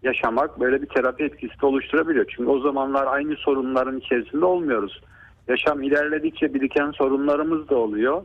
yaşamak 0.03 0.59
böyle 0.59 0.81
bir 0.81 0.87
terapi 0.87 1.23
etkisi 1.23 1.61
de 1.61 1.65
oluşturabiliyor. 1.65 2.25
Çünkü 2.35 2.49
o 2.49 2.59
zamanlar 2.59 3.07
aynı 3.07 3.35
sorunların 3.35 3.97
içerisinde 3.99 4.45
olmuyoruz. 4.45 5.01
Yaşam 5.47 5.83
ilerledikçe 5.83 6.53
biriken 6.53 6.91
sorunlarımız 6.91 7.69
da 7.69 7.75
oluyor. 7.75 8.23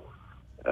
Ee, 0.66 0.70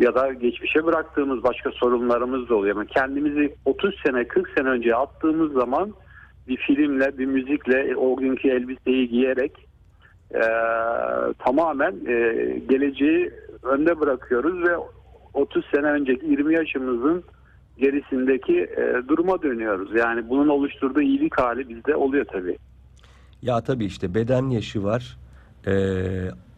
ya 0.00 0.14
da 0.14 0.32
geçmişe 0.32 0.84
bıraktığımız 0.84 1.42
başka 1.42 1.70
sorunlarımız 1.70 2.48
da 2.48 2.54
oluyor. 2.54 2.76
Ama 2.76 2.84
kendimizi 2.84 3.54
30 3.64 3.94
sene 4.06 4.28
40 4.28 4.50
sene 4.58 4.68
önce 4.68 4.96
attığımız 4.96 5.52
zaman 5.52 5.92
bir 6.48 6.56
filmle 6.56 7.18
bir 7.18 7.26
müzikle 7.26 7.96
o 7.96 8.16
günkü 8.16 8.48
elbiseyi 8.48 9.08
giyerek 9.08 9.52
e, 10.34 10.42
tamamen 11.38 11.92
e, 11.92 12.16
geleceği 12.68 13.30
önde 13.62 14.00
bırakıyoruz 14.00 14.68
ve 14.68 14.76
30 15.34 15.64
sene 15.74 15.86
önceki 15.86 16.26
20 16.26 16.54
yaşımızın 16.54 17.24
gerisindeki 17.78 18.60
e, 18.60 19.08
duruma 19.08 19.42
dönüyoruz. 19.42 19.94
Yani 19.94 20.28
bunun 20.28 20.48
oluşturduğu 20.48 21.00
iyilik 21.00 21.40
hali 21.40 21.68
bizde 21.68 21.96
oluyor 21.96 22.24
tabii. 22.24 22.58
Ya 23.42 23.60
tabii 23.60 23.84
işte 23.84 24.14
beden 24.14 24.50
yaşı 24.50 24.84
var, 24.84 25.18
e, 25.66 25.74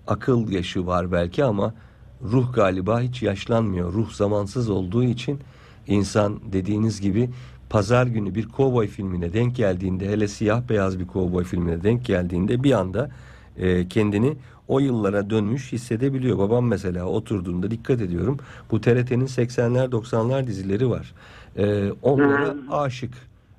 akıl 0.07 0.53
yaşı 0.53 0.87
var 0.87 1.13
belki 1.13 1.45
ama 1.45 1.75
ruh 2.23 2.55
galiba 2.55 3.01
hiç 3.01 3.23
yaşlanmıyor. 3.23 3.93
Ruh 3.93 4.11
zamansız 4.11 4.71
olduğu 4.71 5.05
için 5.05 5.39
insan 5.87 6.41
dediğiniz 6.53 7.01
gibi 7.01 7.31
pazar 7.71 8.07
günü 8.07 8.35
bir 8.35 8.49
kovboy 8.49 8.87
filmine 8.87 9.33
denk 9.33 9.57
geldiğinde 9.57 10.09
hele 10.09 10.29
siyah 10.29 10.69
beyaz 10.69 10.99
bir 10.99 11.07
kovboy 11.07 11.45
filmine 11.45 11.83
denk 11.83 12.05
geldiğinde 12.05 12.63
bir 12.63 12.73
anda 12.73 13.11
e, 13.57 13.89
kendini 13.89 14.37
o 14.69 14.79
yıllara 14.79 15.31
dönmüş 15.31 15.73
hissedebiliyor. 15.73 16.39
Babam 16.39 16.67
mesela 16.67 17.05
oturduğunda 17.05 17.71
dikkat 17.71 18.01
ediyorum. 18.01 18.39
Bu 18.71 18.81
TRT'nin 18.81 19.27
80'ler 19.27 19.91
90'lar 19.91 20.47
dizileri 20.47 20.91
var. 20.91 21.15
E, 21.57 21.93
onlara 22.03 22.49
Hı. 22.49 22.77
aşık. 22.77 23.15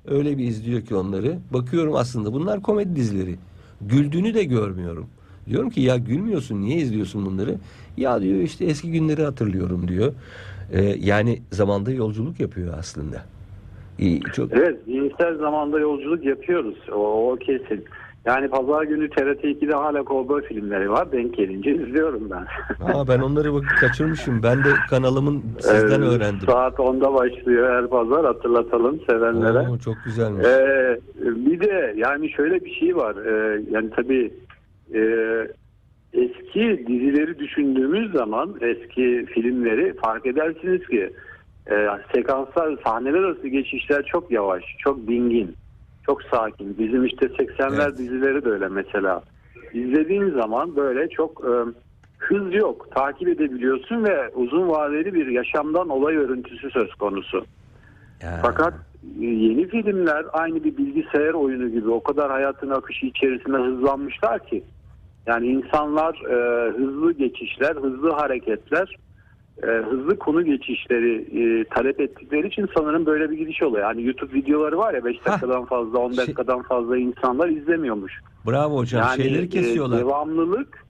Öyle 0.06 0.38
bir 0.38 0.44
izliyor 0.44 0.82
ki 0.82 0.94
onları. 0.94 1.38
Bakıyorum 1.52 1.94
aslında 1.96 2.32
bunlar 2.32 2.62
komedi 2.62 2.96
dizileri. 2.96 3.36
Güldüğünü 3.80 4.34
de 4.34 4.44
görmüyorum. 4.44 5.06
Diyorum 5.48 5.70
ki 5.70 5.80
ya 5.80 5.96
gülmüyorsun 5.96 6.60
niye 6.60 6.76
izliyorsun 6.76 7.26
bunları? 7.26 7.54
Ya 7.96 8.22
diyor 8.22 8.40
işte 8.40 8.64
eski 8.64 8.92
günleri 8.92 9.22
hatırlıyorum 9.22 9.88
diyor. 9.88 10.12
Ee, 10.72 10.82
yani 11.00 11.42
zamanda 11.52 11.90
yolculuk 11.90 12.40
yapıyor 12.40 12.74
aslında. 12.78 13.16
İyi, 13.98 14.20
çok 14.20 14.52
Evet, 14.52 14.76
zihinsel 14.84 15.36
zamanda 15.38 15.80
yolculuk 15.80 16.24
yapıyoruz. 16.24 16.74
O, 16.92 17.32
o 17.32 17.36
kesin. 17.36 17.84
Yani 18.24 18.48
pazar 18.48 18.82
günü 18.82 19.10
TRT 19.10 19.44
2'de 19.44 19.72
hala 19.74 20.04
kovboy 20.04 20.42
filmleri 20.44 20.90
var. 20.90 21.12
Denk 21.12 21.36
gelince 21.36 21.74
izliyorum 21.74 22.30
ben. 22.30 22.46
Aa, 22.94 23.08
ben 23.08 23.18
onları 23.18 23.54
bak 23.54 23.64
kaçırmışım. 23.80 24.42
Ben 24.42 24.58
de 24.58 24.68
kanalımın 24.90 25.42
sizden 25.58 26.02
Evet, 26.02 26.12
öğrendim. 26.12 26.46
Saat 26.46 26.74
10'da 26.74 27.14
başlıyor 27.14 27.70
her 27.70 27.86
pazar 27.86 28.24
hatırlatalım 28.26 29.00
sevenlere. 29.10 29.68
Oo, 29.68 29.78
çok 29.78 29.94
güzelmiş. 30.04 30.46
Ee, 30.46 30.98
bir 31.20 31.60
de 31.60 31.94
yani 31.96 32.30
şöyle 32.30 32.64
bir 32.64 32.74
şey 32.74 32.96
var. 32.96 33.16
Ee, 33.26 33.62
yani 33.70 33.90
tabii 33.96 34.32
e, 34.94 35.00
eski 36.12 36.84
dizileri 36.86 37.38
düşündüğümüz 37.38 38.12
zaman 38.12 38.54
eski 38.60 39.26
filmleri 39.26 39.94
fark 39.94 40.26
edersiniz 40.26 40.86
ki 40.86 41.12
e, 41.70 41.88
sekanslar, 42.14 42.78
sahneler 42.84 43.18
arası 43.18 43.48
geçişler 43.48 44.02
çok 44.02 44.30
yavaş, 44.30 44.64
çok 44.78 45.08
dingin, 45.08 45.56
çok 46.06 46.22
sakin. 46.22 46.78
Bizim 46.78 47.04
işte 47.04 47.26
80'ler 47.26 47.84
Evet. 47.84 47.98
dizileri 47.98 48.44
de 48.44 48.48
öyle 48.50 48.68
mesela. 48.68 49.22
İzlediğin 49.72 50.30
zaman 50.30 50.76
böyle 50.76 51.08
çok 51.08 51.44
e, 51.44 51.52
hız 52.18 52.54
yok. 52.54 52.88
Takip 52.94 53.28
edebiliyorsun 53.28 54.04
ve 54.04 54.28
uzun 54.28 54.68
vadeli 54.68 55.14
bir 55.14 55.26
yaşamdan 55.26 55.88
olay 55.88 56.16
örüntüsü 56.16 56.70
söz 56.70 56.94
konusu. 56.94 57.46
Ya. 58.22 58.38
Fakat 58.42 58.74
yeni 59.18 59.68
filmler 59.68 60.26
aynı 60.32 60.64
bir 60.64 60.76
bilgisayar 60.76 61.34
oyunu 61.34 61.68
gibi 61.68 61.90
o 61.90 62.02
kadar 62.02 62.30
hayatın 62.30 62.70
akışı 62.70 63.06
içerisinde 63.06 63.56
hızlanmışlar 63.56 64.46
ki 64.46 64.64
yani 65.26 65.46
insanlar 65.46 66.14
e, 66.14 66.70
hızlı 66.72 67.12
geçişler, 67.12 67.76
hızlı 67.76 68.10
hareketler, 68.10 68.96
e, 69.62 69.66
hızlı 69.66 70.18
konu 70.18 70.44
geçişleri 70.44 71.14
e, 71.40 71.64
talep 71.64 72.00
ettikleri 72.00 72.46
için 72.46 72.68
sanırım 72.76 73.06
böyle 73.06 73.30
bir 73.30 73.38
gidiş 73.38 73.62
oluyor. 73.62 73.82
Yani 73.88 74.04
YouTube 74.06 74.32
videoları 74.34 74.78
var 74.78 74.94
ya 74.94 75.04
5 75.04 75.16
Hah. 75.18 75.26
dakikadan 75.32 75.64
fazla, 75.64 75.98
10 75.98 76.08
Şey- 76.10 76.18
dakikadan 76.18 76.62
fazla 76.62 76.98
insanlar 76.98 77.48
izlemiyormuş. 77.48 78.20
Bravo 78.46 78.76
hocam. 78.76 79.02
Yani 79.02 79.22
Şeyleri 79.22 79.44
e, 79.44 79.48
kesiyorlar. 79.48 79.98
devamlılık 80.00 80.85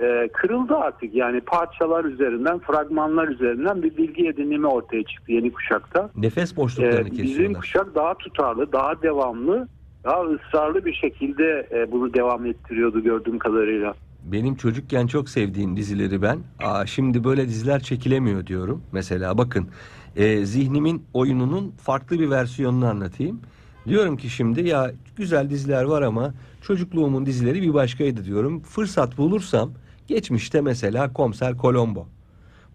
e, 0.00 0.28
kırıldı 0.32 0.76
artık. 0.76 1.14
Yani 1.14 1.40
parçalar 1.40 2.04
üzerinden, 2.04 2.58
fragmanlar 2.58 3.28
üzerinden 3.28 3.82
bir 3.82 3.96
bilgi 3.96 4.28
edinimi 4.28 4.66
ortaya 4.66 5.02
çıktı 5.04 5.32
yeni 5.32 5.52
kuşakta. 5.52 6.10
Nefes 6.16 6.56
boşluklarını 6.56 7.08
Ee, 7.08 7.12
bizim 7.12 7.26
kesiyorlar. 7.26 7.60
kuşak 7.60 7.94
daha 7.94 8.14
tutarlı, 8.14 8.72
daha 8.72 9.02
devamlı, 9.02 9.68
daha 10.04 10.22
ısrarlı 10.22 10.84
bir 10.84 10.94
şekilde 10.94 11.68
e, 11.72 11.92
bunu 11.92 12.14
devam 12.14 12.46
ettiriyordu 12.46 13.02
gördüğüm 13.02 13.38
kadarıyla. 13.38 13.94
Benim 14.32 14.54
çocukken 14.54 15.06
çok 15.06 15.28
sevdiğim 15.28 15.76
dizileri 15.76 16.22
ben. 16.22 16.38
Aa, 16.64 16.86
şimdi 16.86 17.24
böyle 17.24 17.48
diziler 17.48 17.80
çekilemiyor 17.80 18.46
diyorum. 18.46 18.82
Mesela 18.92 19.38
bakın 19.38 19.68
e, 20.16 20.44
zihnimin 20.46 21.02
oyununun 21.14 21.70
farklı 21.70 22.20
bir 22.20 22.30
versiyonunu 22.30 22.86
anlatayım. 22.86 23.40
Diyorum 23.88 24.16
ki 24.16 24.30
şimdi 24.30 24.68
ya 24.68 24.92
güzel 25.16 25.50
diziler 25.50 25.84
var 25.84 26.02
ama 26.02 26.34
çocukluğumun 26.62 27.26
dizileri 27.26 27.62
bir 27.62 27.74
başkaydı 27.74 28.24
diyorum. 28.24 28.60
Fırsat 28.60 29.18
bulursam 29.18 29.70
geçmişte 30.08 30.60
mesela 30.60 31.12
Komiser 31.12 31.56
Colombo. 31.56 32.06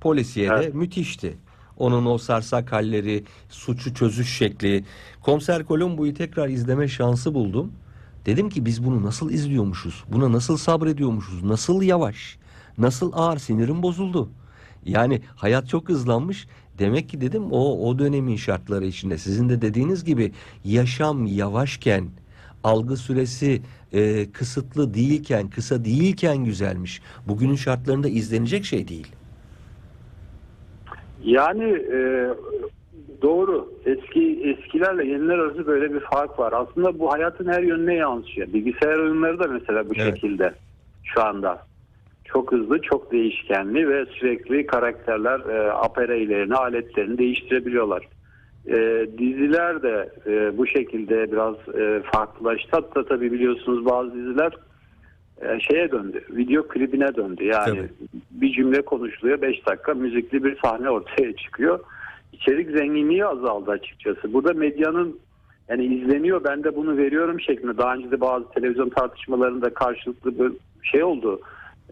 Polisiye 0.01 0.49
de 0.49 0.71
müthişti. 0.73 1.37
Onun 1.77 2.05
o 2.05 2.17
sarsak 2.17 2.71
halleri, 2.71 3.23
suçu 3.49 3.93
çözüş 3.93 4.37
şekli. 4.37 4.83
Komiser 5.21 5.65
Colombo'yu 5.65 6.13
tekrar 6.13 6.49
izleme 6.49 6.87
şansı 6.87 7.33
buldum. 7.33 7.71
Dedim 8.25 8.49
ki 8.49 8.65
biz 8.65 8.85
bunu 8.85 9.03
nasıl 9.03 9.31
izliyormuşuz? 9.31 10.03
Buna 10.11 10.31
nasıl 10.31 10.57
sabrediyormuşuz? 10.57 11.43
Nasıl 11.43 11.81
yavaş? 11.81 12.37
Nasıl 12.77 13.11
ağır? 13.15 13.37
Sinirim 13.37 13.83
bozuldu. 13.83 14.29
Yani 14.85 15.21
hayat 15.35 15.69
çok 15.69 15.89
hızlanmış. 15.89 16.47
Demek 16.81 17.09
ki 17.09 17.21
dedim 17.21 17.43
o 17.51 17.89
o 17.89 17.99
dönemin 17.99 18.35
şartları 18.35 18.85
içinde 18.85 19.17
sizin 19.17 19.49
de 19.49 19.61
dediğiniz 19.61 20.03
gibi 20.03 20.31
yaşam 20.65 21.25
yavaşken 21.25 22.03
algı 22.63 22.97
süresi 22.97 23.61
e, 23.93 24.31
kısıtlı 24.31 24.93
değilken, 24.93 25.49
kısa 25.49 25.85
değilken 25.85 26.45
güzelmiş. 26.45 27.01
Bugünün 27.27 27.55
şartlarında 27.55 28.07
izlenecek 28.07 28.65
şey 28.65 28.87
değil. 28.87 29.07
Yani 31.23 31.63
e, 31.93 32.29
doğru. 33.21 33.73
Eski 33.85 34.41
eskilerle 34.43 35.07
yeniler 35.07 35.37
arası 35.37 35.67
böyle 35.67 35.93
bir 35.93 35.99
fark 35.99 36.39
var. 36.39 36.53
Aslında 36.53 36.99
bu 36.99 37.11
hayatın 37.13 37.47
her 37.47 37.63
yönüne 37.63 37.95
yansıyor. 37.95 38.53
Bilgisayar 38.53 38.97
oyunları 38.97 39.39
da 39.39 39.47
mesela 39.47 39.89
bu 39.89 39.93
Evet. 39.95 40.15
şekilde 40.15 40.53
şu 41.03 41.23
anda. 41.23 41.70
Çok 42.25 42.51
hızlı, 42.51 42.81
çok 42.81 43.11
değişkenli 43.11 43.89
ve 43.89 44.05
sürekli 44.05 44.65
karakterler 44.65 45.39
e, 45.39 45.71
apereylerini, 45.71 46.55
aletlerini 46.55 47.17
değiştirebiliyorlar. 47.17 48.07
E, 48.67 49.07
diziler 49.17 49.83
de 49.83 50.09
e, 50.27 50.57
bu 50.57 50.67
şekilde 50.67 51.31
biraz 51.31 51.55
e, 51.75 52.01
farklılaştı. 52.13 52.69
Hatta 52.71 53.05
tabii 53.05 53.31
biliyorsunuz 53.31 53.85
bazı 53.85 54.13
diziler 54.13 54.53
e, 55.41 55.59
şeye 55.59 55.91
döndü. 55.91 56.23
Video 56.29 56.67
klibine 56.67 57.15
döndü. 57.15 57.43
Yani 57.43 57.77
Tabii. 57.77 57.89
bir 58.31 58.53
cümle 58.53 58.81
konuşuluyor. 58.81 59.41
5 59.41 59.67
dakika 59.67 59.93
müzikli 59.93 60.43
bir 60.43 60.57
sahne 60.63 60.89
ortaya 60.89 61.35
çıkıyor. 61.35 61.79
İçerik 62.33 62.69
zenginliği 62.77 63.25
azaldı 63.25 63.71
açıkçası. 63.71 64.33
Burada 64.33 64.53
medyanın 64.53 65.19
yani 65.69 65.85
izleniyor 65.85 66.43
ben 66.43 66.63
de 66.63 66.75
bunu 66.75 66.97
veriyorum 66.97 67.41
şeklinde. 67.41 67.77
Daha 67.77 67.93
önce 67.93 68.11
de 68.11 68.21
bazı 68.21 68.49
televizyon 68.49 68.89
tartışmalarında 68.89 69.73
karşılıklı 69.73 70.39
bir 70.39 70.51
şey 70.83 71.03
oldu. 71.03 71.41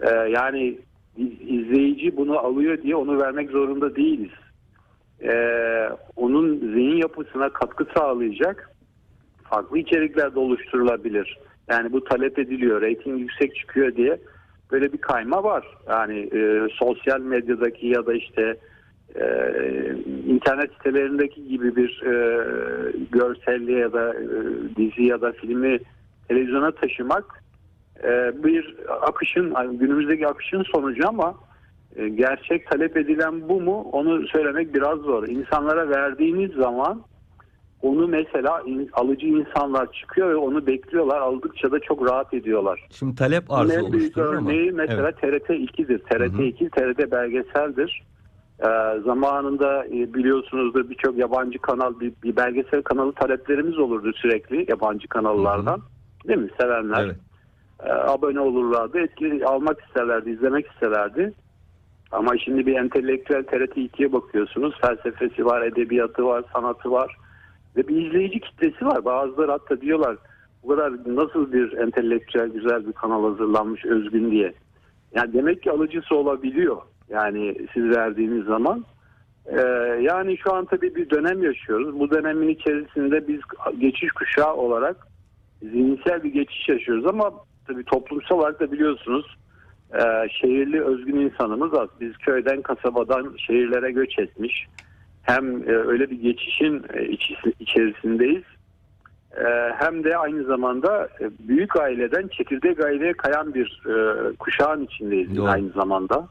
E, 0.01 0.09
yani 0.09 0.77
iz- 1.17 1.41
izleyici 1.41 2.17
bunu 2.17 2.39
alıyor 2.39 2.81
diye 2.81 2.95
onu 2.95 3.21
vermek 3.21 3.49
zorunda 3.49 3.95
değiliz. 3.95 4.31
E, 5.23 5.33
onun 6.15 6.57
zihin 6.57 6.95
yapısına 6.97 7.49
katkı 7.49 7.85
sağlayacak 7.97 8.69
farklı 9.43 9.77
içerikler 9.77 10.35
de 10.35 10.39
oluşturulabilir. 10.39 11.37
Yani 11.69 11.91
bu 11.91 12.03
talep 12.03 12.39
ediliyor, 12.39 12.81
reyting 12.81 13.19
yüksek 13.19 13.55
çıkıyor 13.55 13.95
diye 13.95 14.19
böyle 14.71 14.93
bir 14.93 14.97
kayma 14.97 15.43
var. 15.43 15.67
Yani 15.89 16.19
e, 16.19 16.67
sosyal 16.73 17.21
medyadaki 17.21 17.87
ya 17.87 18.05
da 18.05 18.13
işte 18.13 18.55
e, 19.15 19.25
internet 20.27 20.71
sitelerindeki 20.73 21.47
gibi 21.47 21.75
bir 21.75 22.03
e, 22.05 22.13
görselliğe 23.11 23.79
ya 23.79 23.93
da 23.93 24.13
e, 24.13 24.27
dizi 24.75 25.03
ya 25.03 25.21
da 25.21 25.31
filmi 25.31 25.79
televizyona 26.27 26.71
taşımak 26.71 27.43
e, 28.03 28.43
bir 28.43 28.75
akışın 29.01 29.53
yani 29.55 29.77
günümüzdeki 29.77 30.27
akışın 30.27 30.63
sonucu 30.63 31.07
ama 31.07 31.35
e, 31.95 32.09
gerçek 32.09 32.67
talep 32.71 32.97
edilen 32.97 33.49
bu 33.49 33.61
mu 33.61 33.81
onu 33.91 34.27
söylemek 34.27 34.73
biraz 34.73 34.99
zor. 34.99 35.27
İnsanlara 35.27 35.89
verdiğiniz 35.89 36.51
zaman 36.51 37.01
onu 37.81 38.07
mesela 38.07 38.61
in- 38.65 38.89
alıcı 38.93 39.27
insanlar 39.27 39.91
çıkıyor 39.91 40.29
ve 40.29 40.35
onu 40.35 40.67
bekliyorlar. 40.67 41.21
Aldıkça 41.21 41.71
da 41.71 41.79
çok 41.79 42.09
rahat 42.09 42.33
ediyorlar. 42.33 42.87
Şimdi 42.91 43.15
talep 43.15 43.51
arzı 43.51 43.69
büyük 43.73 43.83
oluşturur 43.89 44.33
ama. 44.33 44.49
örneği 44.49 44.71
mesela 44.71 45.11
Evet. 45.21 45.43
TRT 45.45 45.49
2'dir. 45.49 45.99
TRT 45.99 46.33
Hı 46.33 46.37
hı. 46.37 46.43
2 46.43 46.69
TRT 46.69 47.11
belgeseldir. 47.11 48.03
Ee, 48.59 48.65
zamanında 49.05 49.85
e, 49.85 50.13
biliyorsunuzdur 50.13 50.89
birçok 50.89 51.17
yabancı 51.17 51.59
kanal 51.59 51.99
bir, 51.99 52.13
bir 52.23 52.35
belgesel 52.35 52.81
kanalı 52.81 53.13
taleplerimiz 53.13 53.77
olurdu 53.79 54.11
sürekli 54.15 54.65
yabancı 54.71 55.07
kanallardan. 55.07 55.81
Değil 56.27 56.39
mi? 56.39 56.49
Sevenler 56.61 57.03
Evet. 57.05 57.15
E, 57.85 57.91
abone 57.91 58.39
olurlardı. 58.39 58.99
Etki 58.99 59.45
almak 59.45 59.81
isterlerdi, 59.81 60.29
izlemek 60.29 60.67
isterlerdi. 60.67 61.33
Ama 62.11 62.37
şimdi 62.37 62.65
bir 62.65 62.75
entelektüel 62.75 63.43
TRT 63.43 63.77
2'ye 63.77 64.13
bakıyorsunuz. 64.13 64.75
Felsefesi 64.81 65.45
var, 65.45 65.61
edebiyatı 65.61 66.25
var, 66.25 66.43
sanatı 66.53 66.91
var. 66.91 67.17
Ve 67.77 67.87
bir 67.87 68.05
izleyici 68.05 68.39
kitlesi 68.39 68.85
var. 68.85 69.05
Bazıları 69.05 69.51
hatta 69.51 69.81
diyorlar 69.81 70.17
bu 70.63 70.67
kadar 70.67 70.91
nasıl 71.05 71.53
bir 71.53 71.77
entelektüel 71.77 72.49
güzel 72.49 72.87
bir 72.87 72.93
kanal 72.93 73.23
hazırlanmış 73.23 73.85
özgün 73.85 74.31
diye. 74.31 74.53
Yani 75.15 75.33
demek 75.33 75.63
ki 75.63 75.71
alıcısı 75.71 76.15
olabiliyor. 76.15 76.77
Yani 77.09 77.55
siz 77.73 77.83
verdiğiniz 77.83 78.45
zaman. 78.45 78.85
Ee, 79.45 79.61
yani 80.01 80.37
şu 80.37 80.53
an 80.53 80.65
tabii 80.65 80.95
bir 80.95 81.09
dönem 81.09 81.43
yaşıyoruz. 81.43 81.99
Bu 81.99 82.11
dönemin 82.11 82.47
içerisinde 82.47 83.27
biz 83.27 83.39
geçiş 83.79 84.11
kuşağı 84.11 84.53
olarak 84.53 85.07
zihinsel 85.61 86.23
bir 86.23 86.33
geçiş 86.33 86.69
yaşıyoruz 86.69 87.05
ama 87.05 87.31
tabii 87.69 87.83
toplumsal 87.83 88.35
olarak 88.35 88.59
da 88.59 88.71
biliyorsunuz 88.71 89.37
e, 89.93 90.29
şehirli 90.29 90.83
özgün 90.83 91.19
insanımız 91.19 91.73
az. 91.73 91.89
Biz 92.01 92.17
köyden 92.17 92.61
kasabadan 92.61 93.35
şehirlere 93.37 93.91
göç 93.91 94.19
etmiş. 94.19 94.67
Hem 95.21 95.69
e, 95.69 95.75
öyle 95.75 96.09
bir 96.09 96.21
geçişin 96.21 96.83
e, 96.93 97.03
içerisindeyiz. 97.59 98.43
E, 99.37 99.45
hem 99.79 100.03
de 100.03 100.17
aynı 100.17 100.43
zamanda 100.43 101.09
e, 101.21 101.29
büyük 101.47 101.75
aileden 101.75 102.27
çekirdek 102.27 102.85
aileye 102.85 103.13
kayan 103.13 103.53
bir 103.53 103.81
e, 103.85 104.35
kuşağın 104.35 104.83
içindeyiz 104.83 105.37
Doğru. 105.37 105.47
aynı 105.47 105.69
zamanda. 105.69 106.27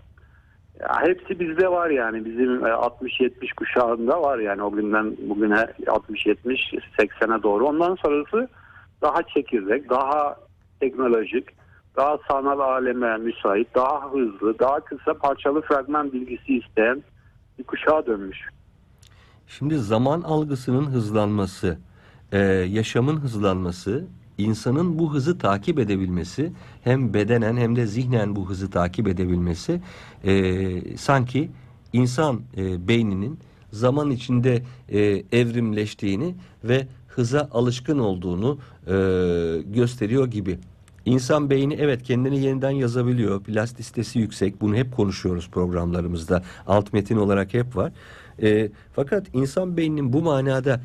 Hepsi 1.01 1.41
bizde 1.41 1.69
var 1.69 1.91
yani 1.91 2.25
bizim 2.25 2.67
e, 2.67 2.69
60-70 2.69 3.55
kuşağında 3.55 4.23
var 4.23 4.39
yani 4.39 4.63
o 4.63 4.71
günden 4.73 5.17
bugüne 5.29 5.67
60-70-80'e 5.87 7.43
doğru. 7.43 7.67
Ondan 7.67 7.95
sonrası 7.95 8.49
daha 9.03 9.23
çekirdek, 9.23 9.91
daha 9.91 10.37
teknolojik, 10.81 11.49
daha 11.97 12.19
sanal 12.29 12.59
aleme 12.59 13.17
müsait, 13.17 13.75
daha 13.75 14.13
hızlı, 14.13 14.59
daha 14.59 14.81
kısa 14.81 15.15
parçalı 15.15 15.61
fragman 15.61 16.13
bilgisi 16.13 16.59
isteyen 16.59 17.03
bir 17.59 17.65
kuşağa 17.65 18.07
dönmüş. 18.07 18.39
Şimdi 19.47 19.79
zaman 19.79 20.23
algısının 20.23 20.87
hızlanması, 20.87 21.79
e, 22.33 22.39
yaşamın 22.49 23.17
hızlanması, 23.17 24.07
insanın 24.39 24.99
bu 24.99 25.15
hızı 25.15 25.39
takip 25.39 25.79
edebilmesi, 25.79 26.53
hem 26.85 27.15
bedenen 27.15 27.57
hem 27.57 27.77
de 27.77 27.87
zihnen 27.87 28.37
bu 28.37 28.49
hızı 28.49 28.71
takip 28.71 29.09
edebilmesi, 29.09 29.81
e, 30.25 30.97
sanki 30.97 31.51
insan 31.93 32.41
e, 32.57 32.89
beyninin 32.89 33.39
zaman 33.73 34.11
içinde 34.11 34.63
evrimleştiğini 35.33 36.35
ve 36.65 36.87
hıza 37.19 37.49
alışkın 37.53 37.99
olduğunu 37.99 38.59
e, 38.87 38.93
gösteriyor 39.75 40.27
gibi. 40.27 40.59
İnsan 41.05 41.51
beyni 41.51 41.75
evet 41.75 42.03
kendini 42.03 42.41
yeniden 42.41 42.71
yazabiliyor. 42.71 43.43
Plastisitesi 43.43 44.19
yüksek. 44.19 44.61
Bunu 44.61 44.77
hep 44.77 44.97
konuşuyoruz 44.97 45.49
programlarımızda. 45.51 46.43
Alt 46.67 46.93
metin 46.93 47.17
olarak 47.17 47.55
hep 47.55 47.77
var. 47.77 47.93
E, 48.43 48.71
fakat 48.93 49.27
insan 49.33 49.77
beyninin 49.77 50.13
bu 50.13 50.23
manada 50.23 50.81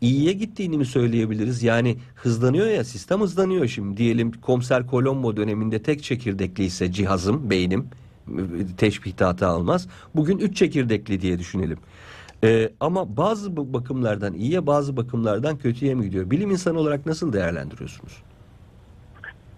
iyiye 0.00 0.32
gittiğini 0.32 0.78
mi 0.78 0.86
söyleyebiliriz? 0.86 1.62
Yani 1.62 1.96
hızlanıyor 2.14 2.66
ya 2.66 2.84
sistem 2.84 3.20
hızlanıyor 3.20 3.66
şimdi. 3.66 3.96
Diyelim 3.96 4.32
Komiser 4.32 4.86
Colombo 4.90 5.36
döneminde 5.36 5.82
tek 5.82 6.02
çekirdekliyse 6.02 6.92
cihazım, 6.92 7.50
beynim 7.50 7.86
teşbihte 8.76 9.24
hata 9.24 9.48
almaz. 9.48 9.88
Bugün 10.14 10.38
üç 10.38 10.56
çekirdekli 10.56 11.20
diye 11.20 11.38
düşünelim. 11.38 11.78
E, 12.44 12.70
ama 12.80 13.16
bazı 13.16 13.56
bakımlardan 13.56 14.34
iyiye 14.34 14.66
bazı 14.66 14.96
bakımlardan 14.96 15.58
kötüye 15.58 15.94
mi 15.94 16.04
gidiyor? 16.04 16.30
Bilim 16.30 16.50
insanı 16.50 16.78
olarak 16.78 17.06
nasıl 17.06 17.32
değerlendiriyorsunuz? 17.32 18.22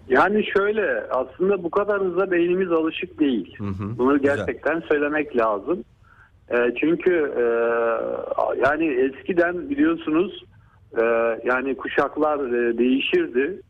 Yani 0.09 0.45
şöyle 0.57 1.03
aslında 1.09 1.63
bu 1.63 1.69
kadar 1.69 2.01
hızla 2.01 2.31
beynimiz 2.31 2.71
alışık 2.71 3.19
değil. 3.19 3.55
Hı 3.57 3.63
hı, 3.63 3.97
Bunu 3.97 4.21
güzel. 4.21 4.37
gerçekten 4.37 4.79
söylemek 4.79 5.37
lazım. 5.37 5.83
E, 6.49 6.73
çünkü 6.79 7.33
e, 7.37 7.43
yani 8.65 8.85
eskiden 8.85 9.69
biliyorsunuz 9.69 10.43
e, 10.97 11.03
yani 11.45 11.77
kuşaklar 11.77 12.39
e, 12.39 12.77
değişirdi. 12.77 13.61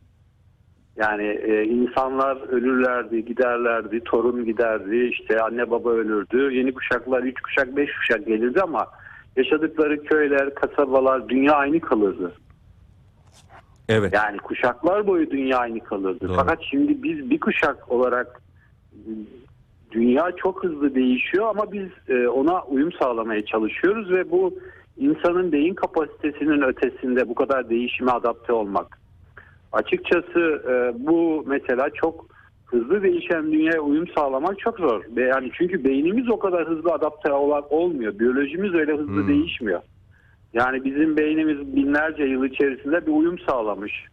Yani 0.95 1.23
e, 1.23 1.63
insanlar 1.63 2.49
ölürlerdi, 2.49 3.25
giderlerdi, 3.25 4.01
torun 4.05 4.45
giderdi, 4.45 5.09
işte 5.11 5.41
anne 5.41 5.71
baba 5.71 5.89
ölürdü. 5.91 6.55
Yeni 6.55 6.73
kuşaklar, 6.73 7.23
üç 7.23 7.41
kuşak, 7.41 7.77
beş 7.77 7.89
kuşak 7.97 8.27
gelirdi 8.27 8.61
ama 8.61 8.87
yaşadıkları 9.35 10.03
köyler, 10.03 10.55
kasabalar, 10.55 11.29
dünya 11.29 11.53
aynı 11.53 11.79
kalırdı. 11.79 12.33
Evet. 13.89 14.13
Yani 14.13 14.37
kuşaklar 14.37 15.07
boyu 15.07 15.31
dünya 15.31 15.57
aynı 15.57 15.79
kalırdı. 15.79 16.27
Doğru. 16.27 16.35
Fakat 16.35 16.59
şimdi 16.69 17.03
biz 17.03 17.29
bir 17.29 17.39
kuşak 17.39 17.91
olarak 17.91 18.41
dünya 19.91 20.31
çok 20.37 20.63
hızlı 20.63 20.95
değişiyor 20.95 21.45
ama 21.49 21.71
biz 21.71 21.89
e, 22.09 22.27
ona 22.27 22.63
uyum 22.63 22.91
sağlamaya 22.91 23.45
çalışıyoruz 23.45 24.11
ve 24.11 24.31
bu 24.31 24.59
insanın 24.97 25.51
beyin 25.51 25.73
kapasitesinin 25.73 26.61
ötesinde 26.61 27.29
bu 27.29 27.35
kadar 27.35 27.69
değişime 27.69 28.11
adapte 28.11 28.53
olmak. 28.53 28.99
Açıkçası 29.71 30.63
e, 30.69 31.05
bu 31.07 31.43
mesela 31.47 31.89
çok 31.89 32.34
hızlı 32.75 33.03
değişen 33.03 33.51
dünyaya 33.51 33.79
uyum 33.79 34.07
sağlamak 34.07 34.59
çok 34.59 34.79
zor. 34.79 35.01
Yani 35.17 35.51
çünkü 35.53 35.83
beynimiz 35.83 36.29
o 36.29 36.39
kadar 36.39 36.67
hızlı 36.67 36.91
adapte 36.91 37.33
olan 37.33 37.63
olmuyor. 37.69 38.19
Biyolojimiz 38.19 38.73
öyle 38.73 38.93
hızlı 38.93 39.21
Hmm. 39.21 39.27
değişmiyor. 39.27 39.81
Yani 40.53 40.83
bizim 40.83 41.17
beynimiz 41.17 41.75
binlerce 41.75 42.23
yıl 42.23 42.45
içerisinde 42.45 43.05
bir 43.05 43.11
uyum 43.11 43.39
sağlamış. 43.39 44.05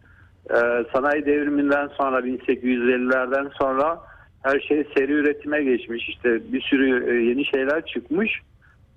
Ee, 0.51 0.55
sanayi 0.94 1.27
devriminden 1.27 1.87
sonra 1.87 2.18
1850'lerden 2.18 3.48
sonra 3.61 3.98
her 4.42 4.61
şey 4.61 4.85
seri 4.96 5.12
üretime 5.12 5.62
geçmiş. 5.64 6.09
İşte 6.09 6.53
bir 6.53 6.61
sürü 6.61 7.11
e, 7.11 7.25
yeni 7.25 7.44
şeyler 7.44 7.87
çıkmış. 7.87 8.40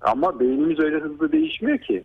Ama 0.00 0.40
beynimiz 0.40 0.80
öyle 0.80 0.98
hızlı 0.98 1.32
değişmiyor 1.32 1.78
ki. 1.78 2.04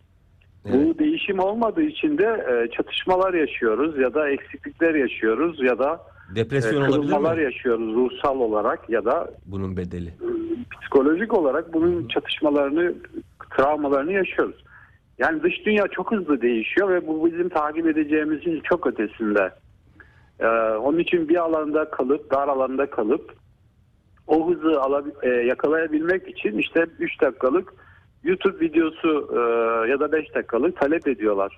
Evet. 0.65 0.76
Bu 0.76 1.00
değişim 1.00 1.39
olmadığı 1.39 1.82
için 1.82 2.17
de 2.17 2.45
e, 2.52 2.71
çatışmalar 2.71 3.34
yaşıyoruz 3.34 4.00
ya 4.00 4.13
da 4.13 4.30
eksiklikler 4.30 4.95
yaşıyoruz 4.95 5.63
ya 5.63 5.80
da 5.80 6.02
e, 6.31 6.35
Depresyon 6.35 6.81
olabilir 6.81 6.95
kırılmalar 6.95 7.37
mi? 7.37 7.43
yaşıyoruz 7.43 7.95
ruhsal 7.95 8.39
olarak 8.39 8.89
ya 8.89 9.05
da 9.05 9.31
Bunun 9.45 9.77
bedeli. 9.77 10.13
psikolojik 10.81 11.33
olarak 11.33 11.73
bunun 11.73 12.07
çatışmalarını, 12.07 12.93
travmalarını 13.57 14.11
yaşıyoruz. 14.13 14.63
Yani 15.17 15.43
dış 15.43 15.65
dünya 15.65 15.87
çok 15.87 16.11
hızlı 16.11 16.41
değişiyor 16.41 16.89
ve 16.89 17.07
bu 17.07 17.25
bizim 17.25 17.49
takip 17.49 17.87
edeceğimizin 17.87 18.61
çok 18.63 18.87
ötesinde. 18.87 19.51
Ee, 20.39 20.47
onun 20.75 20.99
için 20.99 21.29
bir 21.29 21.35
alanda 21.35 21.89
kalıp, 21.89 22.31
dar 22.31 22.47
alanda 22.47 22.89
kalıp 22.89 23.33
o 24.27 24.49
hızı 24.51 24.67
alabi- 24.81 25.25
e, 25.25 25.29
yakalayabilmek 25.47 26.27
için 26.27 26.57
işte 26.57 26.85
3 26.99 27.21
dakikalık 27.21 27.73
YouTube 28.23 28.59
videosu 28.59 29.29
e, 29.33 29.39
ya 29.89 29.99
da 29.99 30.11
5 30.11 30.35
dakikalık 30.35 30.77
talep 30.81 31.07
ediyorlar. 31.07 31.57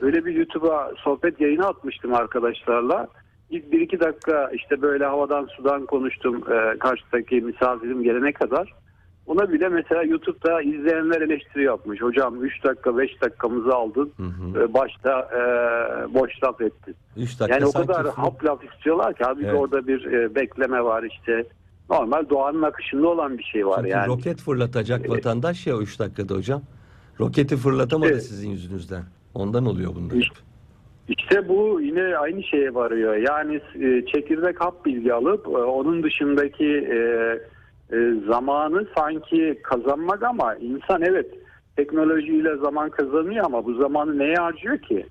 Öyle 0.00 0.24
bir 0.24 0.34
YouTube'a 0.34 0.92
sohbet 1.04 1.40
yayını 1.40 1.66
atmıştım 1.66 2.14
arkadaşlarla. 2.14 3.08
İlk 3.50 3.64
1-2 3.64 4.00
dakika 4.00 4.50
işte 4.54 4.82
böyle 4.82 5.04
havadan 5.04 5.46
sudan 5.56 5.86
konuştum 5.86 6.36
e, 6.52 6.78
karşıdaki 6.78 7.40
misafirim 7.40 8.02
gelene 8.02 8.32
kadar. 8.32 8.74
Ona 9.26 9.52
bile 9.52 9.68
mesela 9.68 10.02
YouTube'da 10.02 10.62
izleyenler 10.62 11.20
eleştiri 11.20 11.64
yapmış. 11.64 12.02
Hocam 12.02 12.44
3 12.44 12.64
dakika 12.64 12.98
5 12.98 13.20
dakikamızı 13.22 13.74
aldın. 13.74 14.12
Hı 14.16 14.22
hı. 14.22 14.62
E, 14.64 14.74
başta 14.74 15.20
e, 15.20 15.40
boş 16.14 16.30
laf 16.44 16.60
ettin. 16.60 16.94
Üç 17.16 17.40
dakika 17.40 17.54
Yani 17.54 17.66
o 17.66 17.70
sanki 17.70 17.86
kadar 17.88 18.02
film- 18.02 18.12
hap 18.24 18.44
laf 18.44 18.64
istiyorlar 18.64 19.14
ki 19.14 19.26
abi 19.26 19.44
Evet. 19.44 19.54
orada 19.58 19.86
bir 19.86 20.04
e, 20.04 20.34
bekleme 20.34 20.84
var 20.84 21.02
işte. 21.02 21.44
Normal 21.90 22.28
doğanın 22.30 22.62
akışında 22.62 23.08
olan 23.08 23.38
bir 23.38 23.42
şey 23.44 23.66
var 23.66 23.76
Çünkü 23.76 23.88
yani. 23.90 24.06
roket 24.06 24.40
fırlatacak 24.40 25.10
vatandaş 25.10 25.66
ya 25.66 25.76
o 25.76 25.80
üç 25.80 25.98
dakikada 25.98 26.34
hocam. 26.34 26.62
Roketi 27.20 27.56
fırlatamadı 27.56 28.08
İşte- 28.08 28.20
sizin 28.20 28.50
yüzünüzden. 28.50 29.02
Ondan 29.34 29.66
oluyor 29.66 29.90
bunlar. 29.94 30.14
İşte- 30.14 30.40
İşte 31.10 31.48
bu 31.48 31.80
yine 31.80 32.16
aynı 32.16 32.42
şeye 32.42 32.74
varıyor. 32.74 33.14
Yani 33.14 33.60
e, 33.74 34.06
çekirdek 34.06 34.60
hap 34.60 34.84
bilgi 34.84 35.14
alıp 35.14 35.46
e, 35.46 35.50
onun 35.50 36.02
dışındaki 36.02 36.66
e, 36.66 36.98
zamanı 38.26 38.86
sanki 38.96 39.60
kazanmak 39.62 40.22
ama 40.22 40.54
insan 40.54 41.02
evet 41.02 41.26
teknolojiyle 41.76 42.56
zaman 42.56 42.90
kazanıyor 42.90 43.44
ama 43.44 43.64
bu 43.64 43.74
zamanı 43.74 44.18
neye 44.18 44.34
harcıyor 44.34 44.78
ki? 44.78 45.06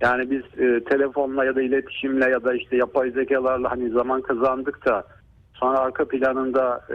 Yani 0.00 0.30
biz 0.30 0.42
telefonla 0.84 1.44
ya 1.44 1.56
da 1.56 1.62
iletişimle 1.62 2.30
ya 2.30 2.44
da 2.44 2.54
işte 2.54 2.76
yapay 2.76 3.10
zekalarla 3.10 3.70
hani 3.70 3.90
zaman 3.90 4.22
kazandık 4.22 4.86
da 4.86 5.04
sonra 5.54 5.78
arka 5.78 6.08
planında 6.08 6.86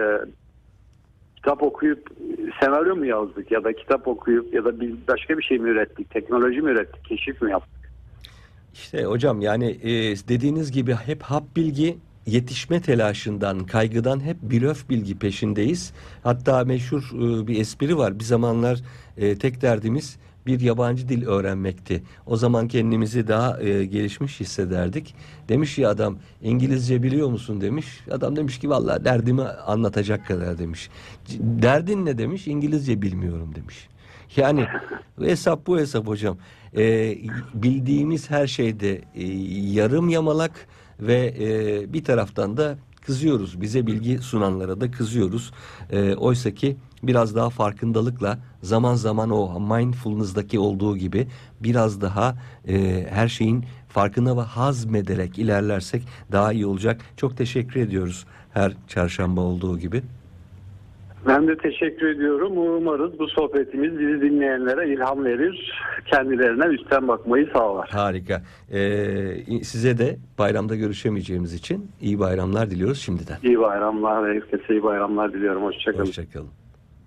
kitap 1.36 1.63
okuyup 1.63 2.10
senaryo 2.62 2.96
mu 2.96 3.06
yazdık 3.06 3.52
ya 3.52 3.63
da 3.63 3.74
kitap 3.74 4.08
okuyup 4.08 4.54
ya 4.54 4.65
da 4.65 4.80
bir 4.80 4.96
başka 5.08 5.38
bir 5.38 5.44
şey 5.44 5.60
mi 5.60 5.70
ürettik, 5.70 6.10
teknoloji 6.10 6.62
mi 6.62 6.72
ürettik, 6.72 7.06
keşif 7.06 7.41
mi 7.41 7.52
yaptık? 7.52 7.85
İşte 8.76 9.04
hocam 9.04 9.42
yani 9.42 9.66
e, 9.84 9.92
dediğiniz 10.28 10.72
gibi 10.72 10.94
hep 10.94 11.22
hap 11.22 11.56
bilgi 11.56 11.98
yetişme 12.26 12.82
telaşından, 12.82 13.60
kaygıdan 13.60 14.20
hep 14.20 14.42
blöf 14.42 14.90
bilgi 14.90 15.20
peşindeyiz. 15.20 15.94
Hatta 16.24 16.66
meşhur 16.66 17.04
e, 17.14 17.48
bir 17.48 17.60
espri 17.60 17.98
var. 17.98 18.20
Bir 18.20 18.24
zamanlar 18.24 18.82
e, 19.18 19.38
tek 19.38 19.62
derdimiz 19.62 20.18
bir 20.46 20.60
yabancı 20.60 21.10
dil 21.10 21.26
öğrenmekti. 21.26 22.04
O 22.26 22.38
zaman 22.38 22.68
kendimizi 22.68 23.28
daha 23.28 23.62
e, 23.62 23.86
gelişmiş 23.86 24.40
hissederdik. 24.40 25.16
Demiş 25.50 25.78
ya 25.78 25.90
adam 25.90 26.18
İngilizce 26.42 27.04
biliyor 27.04 27.30
musun 27.30 27.62
demiş. 27.62 27.88
Adam 28.12 28.36
demiş 28.36 28.60
ki 28.60 28.70
vallahi 28.70 29.06
derdimi 29.06 29.44
anlatacak 29.44 30.28
kadar 30.28 30.58
demiş. 30.58 30.90
Derdin 31.40 32.06
ne 32.06 32.18
demiş? 32.18 32.48
İngilizce 32.48 33.02
bilmiyorum 33.02 33.56
demiş. 33.56 33.88
Yani 34.36 34.68
hesap 35.20 35.68
bu 35.68 35.80
hesap 35.80 36.08
hocam. 36.08 36.38
Ee, 36.78 37.18
bildiğimiz 37.54 38.30
her 38.30 38.48
şeyde 38.48 39.02
e, 39.16 39.24
yarım 39.74 40.10
yamalak 40.10 40.68
ve 41.00 41.34
e, 41.40 41.94
bir 41.94 42.04
taraftan 42.04 42.58
da 42.58 42.78
kızıyoruz. 43.06 43.62
Bize 43.62 43.88
bilgi 43.88 44.18
sunanlara 44.18 44.82
da 44.82 44.92
kızıyoruz. 44.92 45.52
E, 45.92 46.16
Oysa 46.16 46.52
ki 46.52 46.78
biraz 47.04 47.36
daha 47.36 47.50
farkındalıkla 47.50 48.40
zaman 48.62 48.96
zaman 48.96 49.30
o 49.30 49.60
mindfulness'daki 49.60 50.60
olduğu 50.60 50.98
gibi 50.98 51.28
biraz 51.64 52.02
daha 52.02 52.36
e, 52.68 53.06
her 53.10 53.28
şeyin 53.28 53.66
farkına 53.90 54.38
ve 54.38 54.42
hazmederek 54.42 55.40
ilerlersek 55.40 56.04
daha 56.32 56.54
iyi 56.54 56.66
olacak. 56.66 57.02
Çok 57.18 57.38
teşekkür 57.38 57.80
ediyoruz 57.80 58.26
her 58.54 58.74
çarşamba 58.88 59.42
olduğu 59.42 59.80
gibi. 59.80 60.04
Ben 61.28 61.48
de 61.48 61.58
teşekkür 61.58 62.08
ediyorum. 62.08 62.58
Umarız 62.58 63.20
bu 63.20 63.28
sohbetimiz 63.28 64.00
bizi 64.00 64.22
dinleyenlere 64.22 64.94
ilham 64.94 65.26
verir. 65.26 65.72
Kendilerine 66.06 66.66
üstten 66.66 67.08
bakmayı 67.08 67.50
sağlar. 67.54 67.90
Harika. 67.90 68.42
Ee, 68.72 69.64
size 69.64 69.98
de 69.98 70.18
bayramda 70.40 70.76
görüşemeyeceğimiz 70.76 71.54
için 71.54 71.92
iyi 72.02 72.20
bayramlar 72.20 72.70
diliyoruz 72.70 73.00
şimdiden. 73.02 73.38
İyi 73.44 73.60
bayramlar. 73.60 74.36
Herkese 74.36 74.74
iyi 74.74 74.84
bayramlar 74.84 75.34
diliyorum. 75.34 75.64
Hoşçakalın. 75.64 76.06
Hoşçakalın. 76.06 76.50